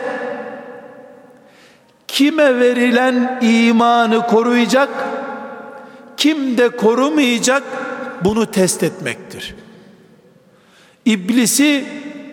kime 2.08 2.60
verilen 2.60 3.38
imanı 3.42 4.26
koruyacak, 4.26 4.88
kim 6.16 6.58
de 6.58 6.68
korumayacak 6.68 7.62
bunu 8.24 8.50
test 8.50 8.82
etmektir. 8.82 9.54
İblisi 11.04 11.84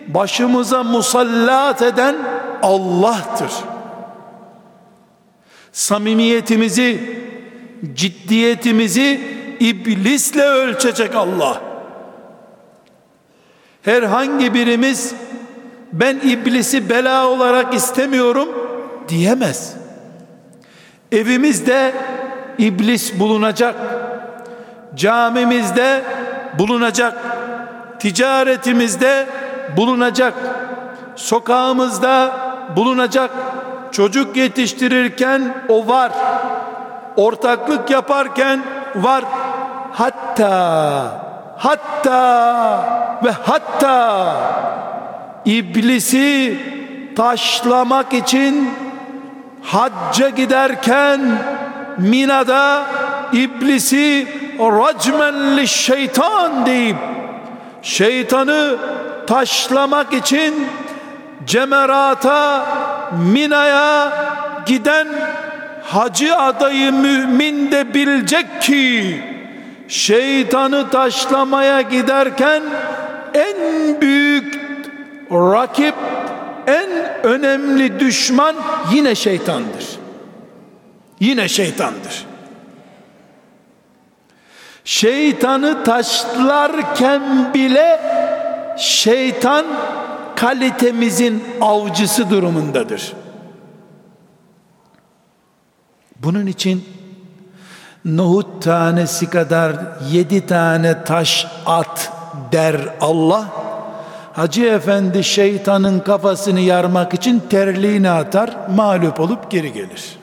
başımıza 0.08 0.82
musallat 0.82 1.82
eden 1.82 2.16
Allah'tır. 2.62 3.50
Samimiyetimizi, 5.72 7.20
ciddiyetimizi 7.94 9.20
iblisle 9.60 10.42
ölçecek 10.42 11.14
Allah. 11.14 11.60
Herhangi 13.82 14.54
birimiz 14.54 15.14
ben 15.92 16.16
iblisi 16.16 16.90
bela 16.90 17.26
olarak 17.28 17.74
istemiyorum 17.74 18.48
diyemez. 19.08 19.74
Evimizde 21.12 21.92
iblis 22.58 23.20
bulunacak. 23.20 23.74
Camimizde 24.94 26.02
bulunacak. 26.58 27.18
Ticaretimizde 27.98 29.26
bulunacak. 29.76 30.34
Sokağımızda 31.16 32.32
bulunacak. 32.76 33.30
Çocuk 33.92 34.36
yetiştirirken 34.36 35.54
o 35.68 35.88
var. 35.88 36.12
Ortaklık 37.16 37.90
yaparken 37.90 38.62
var. 38.96 39.24
Hatta 39.92 41.26
hatta 41.56 43.18
ve 43.24 43.30
hatta 43.30 44.36
iblisi 45.44 46.58
taşlamak 47.16 48.12
için 48.14 48.70
hacca 49.62 50.28
giderken 50.28 51.20
Mina'da 51.98 52.86
iblisi 53.32 54.28
racmen 54.58 55.64
şeytan 55.64 56.66
deyip 56.66 56.96
şeytanı 57.82 58.76
taşlamak 59.26 60.12
için 60.12 60.66
cemerata 61.46 62.66
Mina'ya 63.32 64.12
giden 64.66 65.08
hacı 65.82 66.36
adayı 66.36 66.92
mümin 66.92 67.72
de 67.72 67.94
bilecek 67.94 68.62
ki 68.62 69.20
şeytanı 69.88 70.90
taşlamaya 70.90 71.80
giderken 71.80 72.62
en 73.34 73.56
büyük 74.00 74.60
rakip 75.30 75.94
en 76.66 76.90
önemli 77.22 78.00
düşman 78.00 78.56
yine 78.92 79.14
şeytandır. 79.14 79.86
Yine 81.20 81.48
şeytandır. 81.48 82.26
Şeytanı 84.84 85.84
taşlarken 85.84 87.22
bile 87.54 88.00
şeytan 88.76 89.66
kalitemizin 90.36 91.44
avcısı 91.60 92.30
durumundadır. 92.30 93.12
Bunun 96.16 96.46
için 96.46 96.84
nohut 98.04 98.62
tanesi 98.62 99.30
kadar 99.30 99.76
yedi 100.10 100.46
tane 100.46 101.04
taş 101.04 101.46
at 101.66 102.12
der 102.52 102.76
Allah. 103.00 103.44
Hacı 104.32 104.64
efendi 104.64 105.24
şeytanın 105.24 106.00
kafasını 106.00 106.60
yarmak 106.60 107.14
için 107.14 107.42
terliğini 107.50 108.10
atar, 108.10 108.56
mağlup 108.76 109.20
olup 109.20 109.50
geri 109.50 109.72
gelir. 109.72 110.18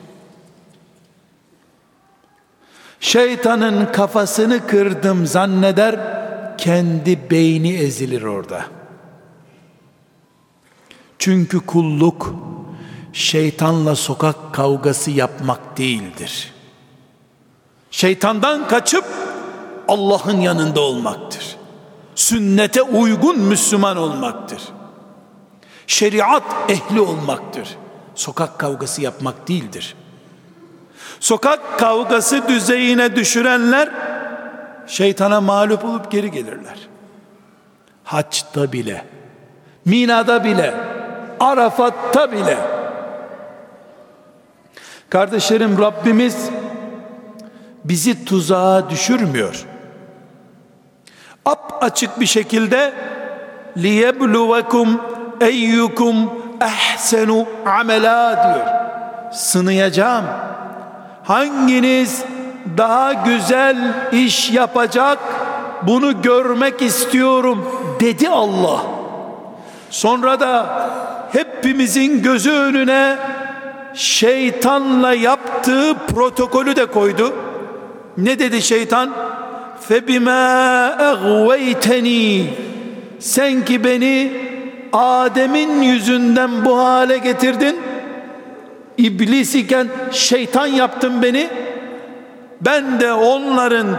Şeytanın 3.00 3.86
kafasını 3.92 4.66
kırdım 4.66 5.26
zanneder, 5.26 5.96
kendi 6.58 7.30
beyni 7.30 7.74
ezilir 7.74 8.22
orada. 8.22 8.64
Çünkü 11.18 11.60
kulluk 11.66 12.34
şeytanla 13.12 13.96
sokak 13.96 14.54
kavgası 14.54 15.10
yapmak 15.10 15.78
değildir. 15.78 16.52
Şeytandan 17.90 18.68
kaçıp 18.68 19.04
Allah'ın 19.88 20.40
yanında 20.40 20.80
olmaktır. 20.80 21.56
Sünnete 22.14 22.82
uygun 22.82 23.38
Müslüman 23.38 23.96
olmaktır. 23.96 24.62
Şeriat 25.86 26.42
ehli 26.68 27.00
olmaktır. 27.00 27.68
Sokak 28.14 28.58
kavgası 28.58 29.02
yapmak 29.02 29.48
değildir. 29.48 29.94
Sokak 31.20 31.78
kavgası 31.78 32.48
düzeyine 32.48 33.16
düşürenler 33.16 33.90
şeytana 34.86 35.40
mağlup 35.40 35.84
olup 35.84 36.10
geri 36.10 36.30
gelirler. 36.30 36.88
Haçta 38.04 38.72
bile, 38.72 39.04
Mina'da 39.84 40.44
bile, 40.44 40.74
Arafat'ta 41.40 42.32
bile. 42.32 42.58
Kardeşlerim 45.10 45.78
Rabbimiz 45.78 46.50
bizi 47.84 48.24
tuzağa 48.24 48.90
düşürmüyor. 48.90 49.66
Ap 51.44 51.78
açık 51.80 52.20
bir 52.20 52.26
şekilde 52.26 52.92
liyebluvekum 53.76 55.00
eyyukum 55.40 56.32
ehsenu 56.60 57.46
amela 57.66 58.36
diyor. 58.44 58.66
Sınayacağım. 59.32 60.24
Hanginiz 61.24 62.24
daha 62.77 63.13
güzel 63.13 63.77
iş 64.11 64.51
yapacak 64.51 65.19
bunu 65.83 66.21
görmek 66.21 66.81
istiyorum 66.81 67.65
dedi 67.99 68.29
Allah. 68.29 68.81
Sonra 69.89 70.39
da 70.39 70.89
hepimizin 71.31 72.23
gözü 72.23 72.51
önüne 72.51 73.17
şeytanla 73.93 75.13
yaptığı 75.13 75.93
protokolü 76.13 76.75
de 76.75 76.85
koydu. 76.85 77.33
Ne 78.17 78.39
dedi 78.39 78.61
şeytan? 78.61 79.09
Febima 79.81 80.95
اغويتني 80.99 82.43
sen 83.19 83.65
ki 83.65 83.83
beni 83.83 84.31
Adem'in 84.93 85.81
yüzünden 85.81 86.65
bu 86.65 86.77
hale 86.77 87.17
getirdin 87.17 87.79
İblis 88.97 89.55
iken 89.55 89.87
şeytan 90.11 90.67
yaptın 90.67 91.21
beni 91.21 91.49
Ben 92.64 93.00
de 93.00 93.12
onların 93.12 93.96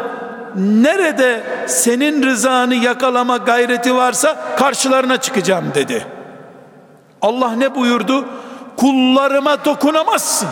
nerede 0.55 1.43
senin 1.67 2.23
rızanı 2.23 2.75
yakalama 2.75 3.37
gayreti 3.37 3.95
varsa 3.95 4.55
karşılarına 4.57 5.17
çıkacağım 5.17 5.65
dedi. 5.75 6.05
Allah 7.21 7.51
ne 7.51 7.75
buyurdu? 7.75 8.25
Kullarıma 8.77 9.65
dokunamazsın. 9.65 10.49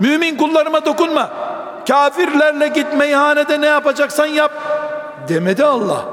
Mümin 0.00 0.36
kullarıma 0.36 0.84
dokunma. 0.84 1.30
Kafirlerle 1.88 2.68
git 2.68 2.86
meyhanede 2.98 3.60
ne 3.60 3.66
yapacaksan 3.66 4.26
yap 4.26 4.52
demedi 5.28 5.64
Allah. 5.64 6.04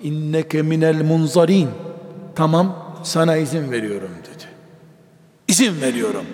İnneke 0.00 0.62
minel 0.62 1.02
munzarin. 1.02 1.70
Tamam 2.36 2.76
sana 3.02 3.36
izin 3.36 3.72
veriyorum 3.72 4.10
dedi. 4.24 4.44
İzin 5.48 5.80
veriyorum 5.80 6.24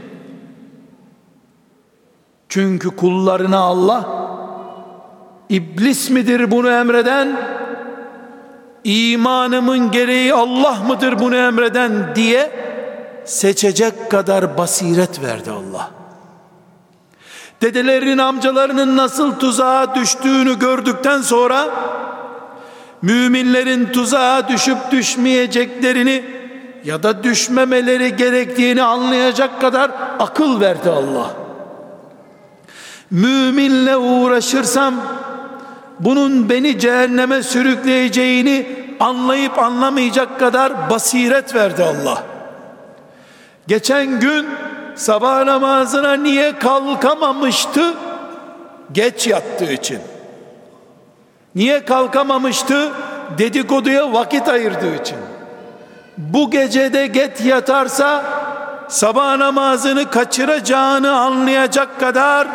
çünkü 2.57 2.97
kullarına 2.97 3.59
Allah 3.59 4.09
iblis 5.49 6.11
midir 6.11 6.51
bunu 6.51 6.71
emreden 6.71 7.37
imanımın 8.85 9.91
gereği 9.91 10.35
Allah 10.35 10.77
mıdır 10.89 11.19
bunu 11.19 11.37
emreden 11.37 12.15
diye 12.15 12.51
seçecek 13.25 14.11
kadar 14.11 14.59
basiret 14.59 15.23
verdi 15.23 15.51
Allah 15.51 15.91
dedelerinin 17.63 18.19
amcalarının 18.19 18.97
nasıl 18.97 19.35
tuzağa 19.35 19.95
düştüğünü 19.95 20.59
gördükten 20.59 21.21
sonra 21.23 21.69
müminlerin 23.03 23.87
tuzağa 23.87 24.49
düşüp 24.49 24.79
düşmeyeceklerini 24.91 26.25
ya 26.85 27.03
da 27.03 27.23
düşmemeleri 27.23 28.17
gerektiğini 28.17 28.83
anlayacak 28.83 29.61
kadar 29.61 29.91
akıl 30.19 30.61
verdi 30.61 30.91
Allah. 30.91 31.45
Müminle 33.11 33.97
uğraşırsam 33.97 34.95
bunun 36.01 36.49
beni 36.49 36.79
cehenneme 36.79 37.43
sürükleyeceğini 37.43 38.67
anlayıp 39.01 39.59
anlamayacak 39.59 40.39
kadar 40.39 40.91
basiret 40.91 41.55
verdi 41.55 41.85
Allah. 41.85 42.23
Geçen 43.67 44.21
gün 44.21 44.47
sabah 44.95 45.45
namazına 45.45 46.15
niye 46.15 46.59
kalkamamıştı? 46.59 47.95
Geç 48.93 49.27
yattığı 49.27 49.73
için. 49.73 49.99
Niye 51.55 51.85
kalkamamıştı? 51.85 52.93
Dedikoduya 53.39 54.13
vakit 54.13 54.49
ayırdığı 54.49 54.95
için. 54.95 55.17
Bu 56.19 56.51
gecede 56.51 57.07
get 57.07 57.45
yatarsa 57.45 58.25
sabah 58.89 59.37
namazını 59.37 60.11
kaçıracağını 60.11 61.13
anlayacak 61.13 62.01
kadar 62.01 62.49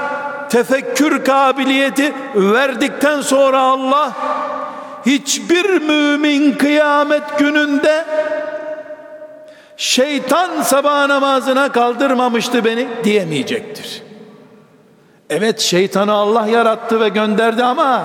tefekkür 0.52 1.26
kabiliyeti 1.26 2.14
verdikten 2.36 3.22
sonra 3.22 3.60
Allah 3.60 4.12
hiçbir 5.06 5.82
mümin 5.82 6.52
kıyamet 6.52 7.40
gününde 7.40 8.06
şeytan 9.78 10.62
sabah 10.62 11.08
namazına 11.08 11.72
kaldırmamıştı 11.72 12.66
beni 12.66 12.88
diyemeyecektir. 13.04 14.04
Evet 15.30 15.60
şeytanı 15.60 16.14
Allah 16.14 16.48
yarattı 16.48 17.00
ve 17.00 17.10
gönderdi 17.10 17.64
ama 17.64 18.04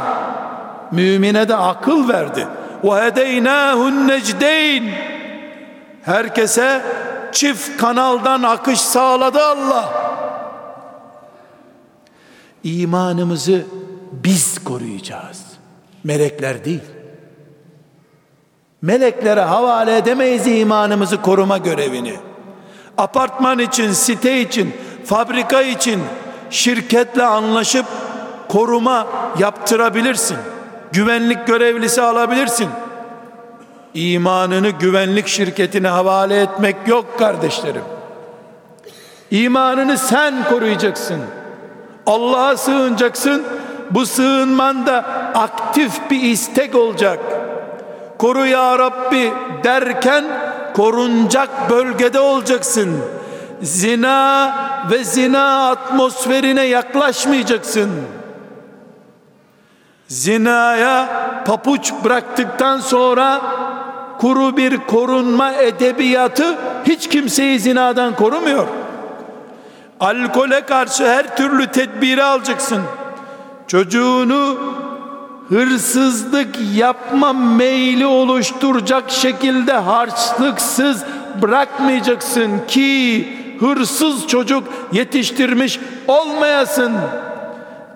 mümine 0.92 1.48
de 1.48 1.56
akıl 1.56 2.08
verdi. 2.08 2.46
Ve 2.84 3.02
hedeynahu'n 3.02 4.08
necdeyn. 4.08 4.84
Herkese 6.04 6.82
çift 7.32 7.76
kanaldan 7.76 8.42
akış 8.42 8.80
sağladı 8.80 9.44
Allah. 9.44 10.05
İmanımızı 12.64 13.64
biz 14.12 14.64
koruyacağız. 14.64 15.42
Melekler 16.04 16.64
değil. 16.64 16.80
Meleklere 18.82 19.40
havale 19.40 19.96
edemeyiz 19.96 20.46
imanımızı 20.46 21.22
koruma 21.22 21.58
görevini. 21.58 22.16
Apartman 22.98 23.58
için, 23.58 23.92
site 23.92 24.40
için, 24.40 24.74
fabrika 25.04 25.62
için 25.62 26.00
şirketle 26.50 27.24
anlaşıp 27.24 27.86
koruma 28.48 29.06
yaptırabilirsin. 29.38 30.36
Güvenlik 30.92 31.46
görevlisi 31.46 32.02
alabilirsin. 32.02 32.68
İmanını 33.94 34.70
güvenlik 34.70 35.26
şirketine 35.26 35.88
havale 35.88 36.40
etmek 36.40 36.76
yok 36.86 37.18
kardeşlerim. 37.18 37.82
İmanını 39.30 39.98
sen 39.98 40.44
koruyacaksın. 40.48 41.20
Allah'a 42.06 42.56
sığınacaksın. 42.56 43.42
Bu 43.90 44.06
sığınman 44.06 44.86
da 44.86 44.96
aktif 45.34 46.10
bir 46.10 46.20
istek 46.20 46.74
olacak 46.74 47.18
koru 48.18 48.46
ya 48.46 48.78
Rabbi 48.78 49.32
derken 49.64 50.24
korunacak 50.76 51.70
bölgede 51.70 52.20
olacaksın. 52.20 52.98
Zina 53.62 54.54
ve 54.90 55.04
zina 55.04 55.70
atmosferine 55.70 56.62
yaklaşmayacaksın. 56.62 57.90
Zinaya 60.08 61.08
papuç 61.46 61.92
bıraktıktan 62.04 62.78
sonra 62.78 63.40
kuru 64.18 64.56
bir 64.56 64.76
korunma 64.76 65.52
edebiyatı 65.52 66.56
hiç 66.84 67.08
kimseyi 67.08 67.60
zinadan 67.60 68.14
korumuyor. 68.14 68.66
Alkole 70.00 70.66
karşı 70.66 71.08
her 71.08 71.36
türlü 71.36 71.66
tedbiri 71.66 72.22
alacaksın. 72.22 72.82
Çocuğunu 73.68 74.58
hırsızlık 75.48 76.56
yapma 76.74 77.32
meyli 77.32 78.06
oluşturacak 78.06 79.10
şekilde 79.10 79.72
harçlıksız 79.72 81.04
bırakmayacaksın 81.42 82.50
ki 82.68 83.28
hırsız 83.60 84.26
çocuk 84.26 84.64
yetiştirmiş 84.92 85.80
olmayasın. 86.08 86.92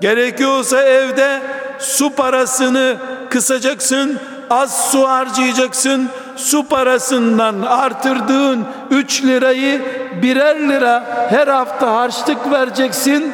Gerekiyorsa 0.00 0.82
evde 0.82 1.40
su 1.78 2.14
parasını 2.14 2.96
kısacaksın, 3.30 4.18
az 4.50 4.90
su 4.90 5.08
harcayacaksın. 5.08 6.08
Su 6.36 6.68
parasından 6.68 7.62
artırdığın 7.62 8.64
3 8.90 9.24
lirayı 9.24 9.82
birer 10.22 10.68
lira 10.68 11.26
her 11.30 11.48
hafta 11.48 11.94
harçlık 11.94 12.50
vereceksin 12.52 13.32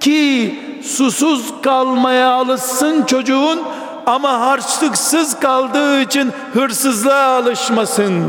ki 0.00 0.54
susuz 0.84 1.62
kalmaya 1.62 2.30
alışsın 2.30 3.02
çocuğun 3.02 3.62
ama 4.06 4.40
harçlıksız 4.40 5.40
kaldığı 5.40 6.00
için 6.00 6.32
hırsızlığa 6.54 7.36
alışmasın 7.38 8.24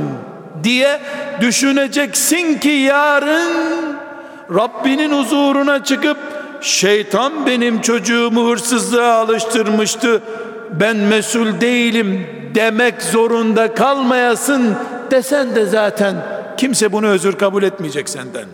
diye 0.63 0.99
düşüneceksin 1.41 2.59
ki 2.59 2.69
yarın 2.69 3.51
Rabbinin 4.55 5.19
huzuruna 5.19 5.83
çıkıp 5.83 6.17
şeytan 6.61 7.45
benim 7.45 7.81
çocuğumu 7.81 8.49
hırsızlığa 8.49 9.13
alıştırmıştı 9.13 10.21
ben 10.71 10.97
mesul 10.97 11.61
değilim 11.61 12.27
demek 12.55 13.01
zorunda 13.01 13.73
kalmayasın 13.73 14.75
desen 15.11 15.55
de 15.55 15.65
zaten 15.65 16.15
kimse 16.59 16.91
bunu 16.91 17.07
özür 17.07 17.33
kabul 17.33 17.63
etmeyecek 17.63 18.09
senden. 18.09 18.45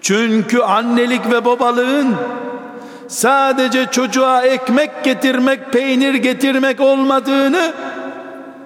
Çünkü 0.00 0.60
annelik 0.60 1.30
ve 1.30 1.44
babalığın 1.44 2.14
sadece 3.08 3.86
çocuğa 3.90 4.42
ekmek 4.42 5.04
getirmek, 5.04 5.72
peynir 5.72 6.14
getirmek 6.14 6.80
olmadığını 6.80 7.72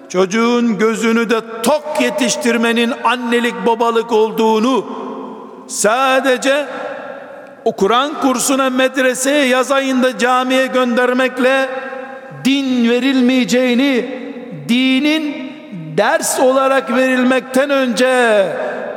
çocuğun 0.09 0.79
gözünü 0.79 1.31
de 1.31 1.41
tok 1.63 1.85
yetiştirmenin 2.01 2.93
annelik 3.05 3.67
babalık 3.67 4.13
olduğunu 4.13 4.87
sadece 5.69 6.67
o 7.65 7.77
Kur'an 7.77 8.21
kursuna 8.21 8.71
medreseye 8.71 9.47
yaz 9.47 9.71
ayında 9.73 10.19
camiye 10.19 10.67
göndermekle 10.67 11.69
din 12.45 12.91
verilmeyeceğini 12.91 14.21
dinin 14.69 15.54
ders 15.97 16.41
olarak 16.41 16.97
verilmekten 16.97 17.71
önce 17.71 18.47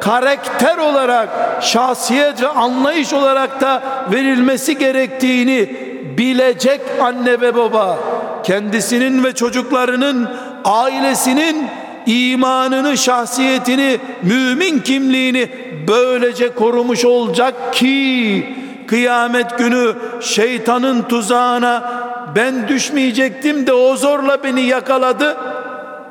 karakter 0.01 0.77
olarak 0.77 1.29
şahsiyet 1.61 2.41
ve 2.41 2.47
anlayış 2.47 3.13
olarak 3.13 3.61
da 3.61 3.81
verilmesi 4.11 4.77
gerektiğini 4.77 5.69
bilecek 6.17 6.81
anne 7.01 7.41
ve 7.41 7.55
baba. 7.55 7.99
Kendisinin 8.43 9.23
ve 9.23 9.33
çocuklarının 9.33 10.29
ailesinin 10.65 11.67
imanını, 12.05 12.97
şahsiyetini, 12.97 13.97
mümin 14.21 14.79
kimliğini 14.79 15.49
böylece 15.87 16.53
korumuş 16.53 17.05
olacak 17.05 17.73
ki 17.73 18.45
kıyamet 18.87 19.57
günü 19.57 19.93
şeytanın 20.21 21.01
tuzağına 21.01 22.03
ben 22.35 22.67
düşmeyecektim 22.67 23.67
de 23.67 23.73
o 23.73 23.95
zorla 23.95 24.43
beni 24.43 24.61
yakaladı 24.61 25.37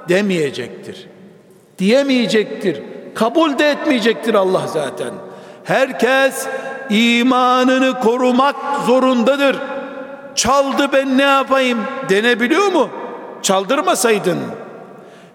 demeyecektir. 0.08 1.08
Diyemeyecektir. 1.78 2.82
Kabul 3.14 3.58
de 3.58 3.70
etmeyecektir 3.70 4.34
Allah 4.34 4.66
zaten. 4.66 5.10
Herkes 5.64 6.46
imanını 6.90 8.00
korumak 8.00 8.56
zorundadır. 8.86 9.56
Çaldı 10.34 10.92
ben 10.92 11.18
ne 11.18 11.22
yapayım 11.22 11.78
denebiliyor 12.08 12.66
mu? 12.72 12.90
Çaldırmasaydın. 13.42 14.38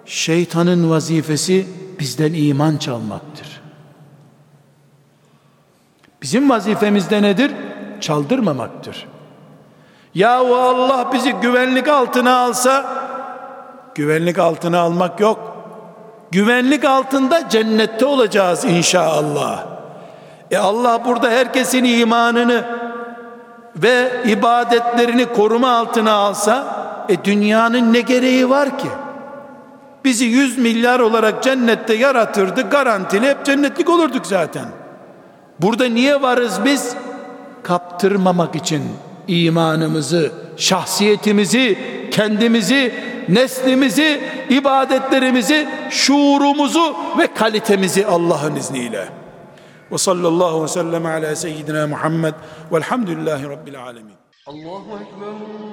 Şeytanın 0.06 0.90
vazifesi 0.90 1.68
bizden 2.00 2.34
iman 2.34 2.78
çalmaktır. 2.78 3.62
Bizim 6.22 6.50
vazifemiz 6.50 7.10
de 7.10 7.22
nedir? 7.22 7.52
Çaldırmamaktır. 8.02 9.08
Yahu 10.16 10.56
Allah 10.56 11.14
bizi 11.14 11.32
güvenlik 11.32 11.88
altına 11.88 12.38
alsa 12.38 13.02
güvenlik 13.96 14.40
altına 14.40 14.80
almak 14.80 15.20
yok. 15.20 15.58
Güvenlik 16.32 16.86
altında 16.86 17.50
cennette 17.50 18.06
olacağız 18.06 18.66
inşallah. 18.66 19.66
E 20.52 20.58
Allah 20.58 21.06
burada 21.06 21.30
herkesin 21.30 21.84
imanını 21.84 22.66
ve 23.76 24.12
ibadetlerini 24.26 25.26
koruma 25.26 25.78
altına 25.78 26.12
alsa 26.12 26.66
e 27.10 27.24
dünyanın 27.24 27.94
ne 27.94 28.02
gereği 28.02 28.50
var 28.50 28.80
ki? 28.80 28.88
Bizi 30.06 30.26
yüz 30.26 30.58
milyar 30.58 31.00
olarak 31.00 31.44
cennette 31.44 31.94
yaratırdı 31.94 32.70
garantili 32.70 33.30
hep 33.30 33.46
cennetlik 33.46 33.90
olurduk 33.90 34.26
zaten. 34.26 34.66
Burada 35.60 35.86
niye 35.86 36.22
varız 36.22 36.60
biz? 36.66 36.96
Kaptırmamak 37.64 38.56
için 38.56 38.84
imanımızı, 39.28 40.32
şahsiyetimizi, 40.58 41.78
kendimizi, 42.12 42.94
neslimizi, 43.30 44.22
ibadetlerimizi, 44.50 45.68
şuurumuzu 45.90 46.96
ve 47.18 47.34
kalitemizi 47.34 48.06
Allah'ın 48.06 48.56
izniyle. 48.56 49.10
Ve 49.92 49.98
sallallahu 49.98 50.64
ve 50.64 50.68
sellem 50.68 51.06
ala 51.06 51.36
seyyidina 51.36 51.88
Muhammed 51.88 52.34
velhamdülillahi 52.72 53.50
rabbil 53.50 53.84
alemin. 53.84 54.16
Allahu 54.48 55.00
Ekber. 55.02 55.72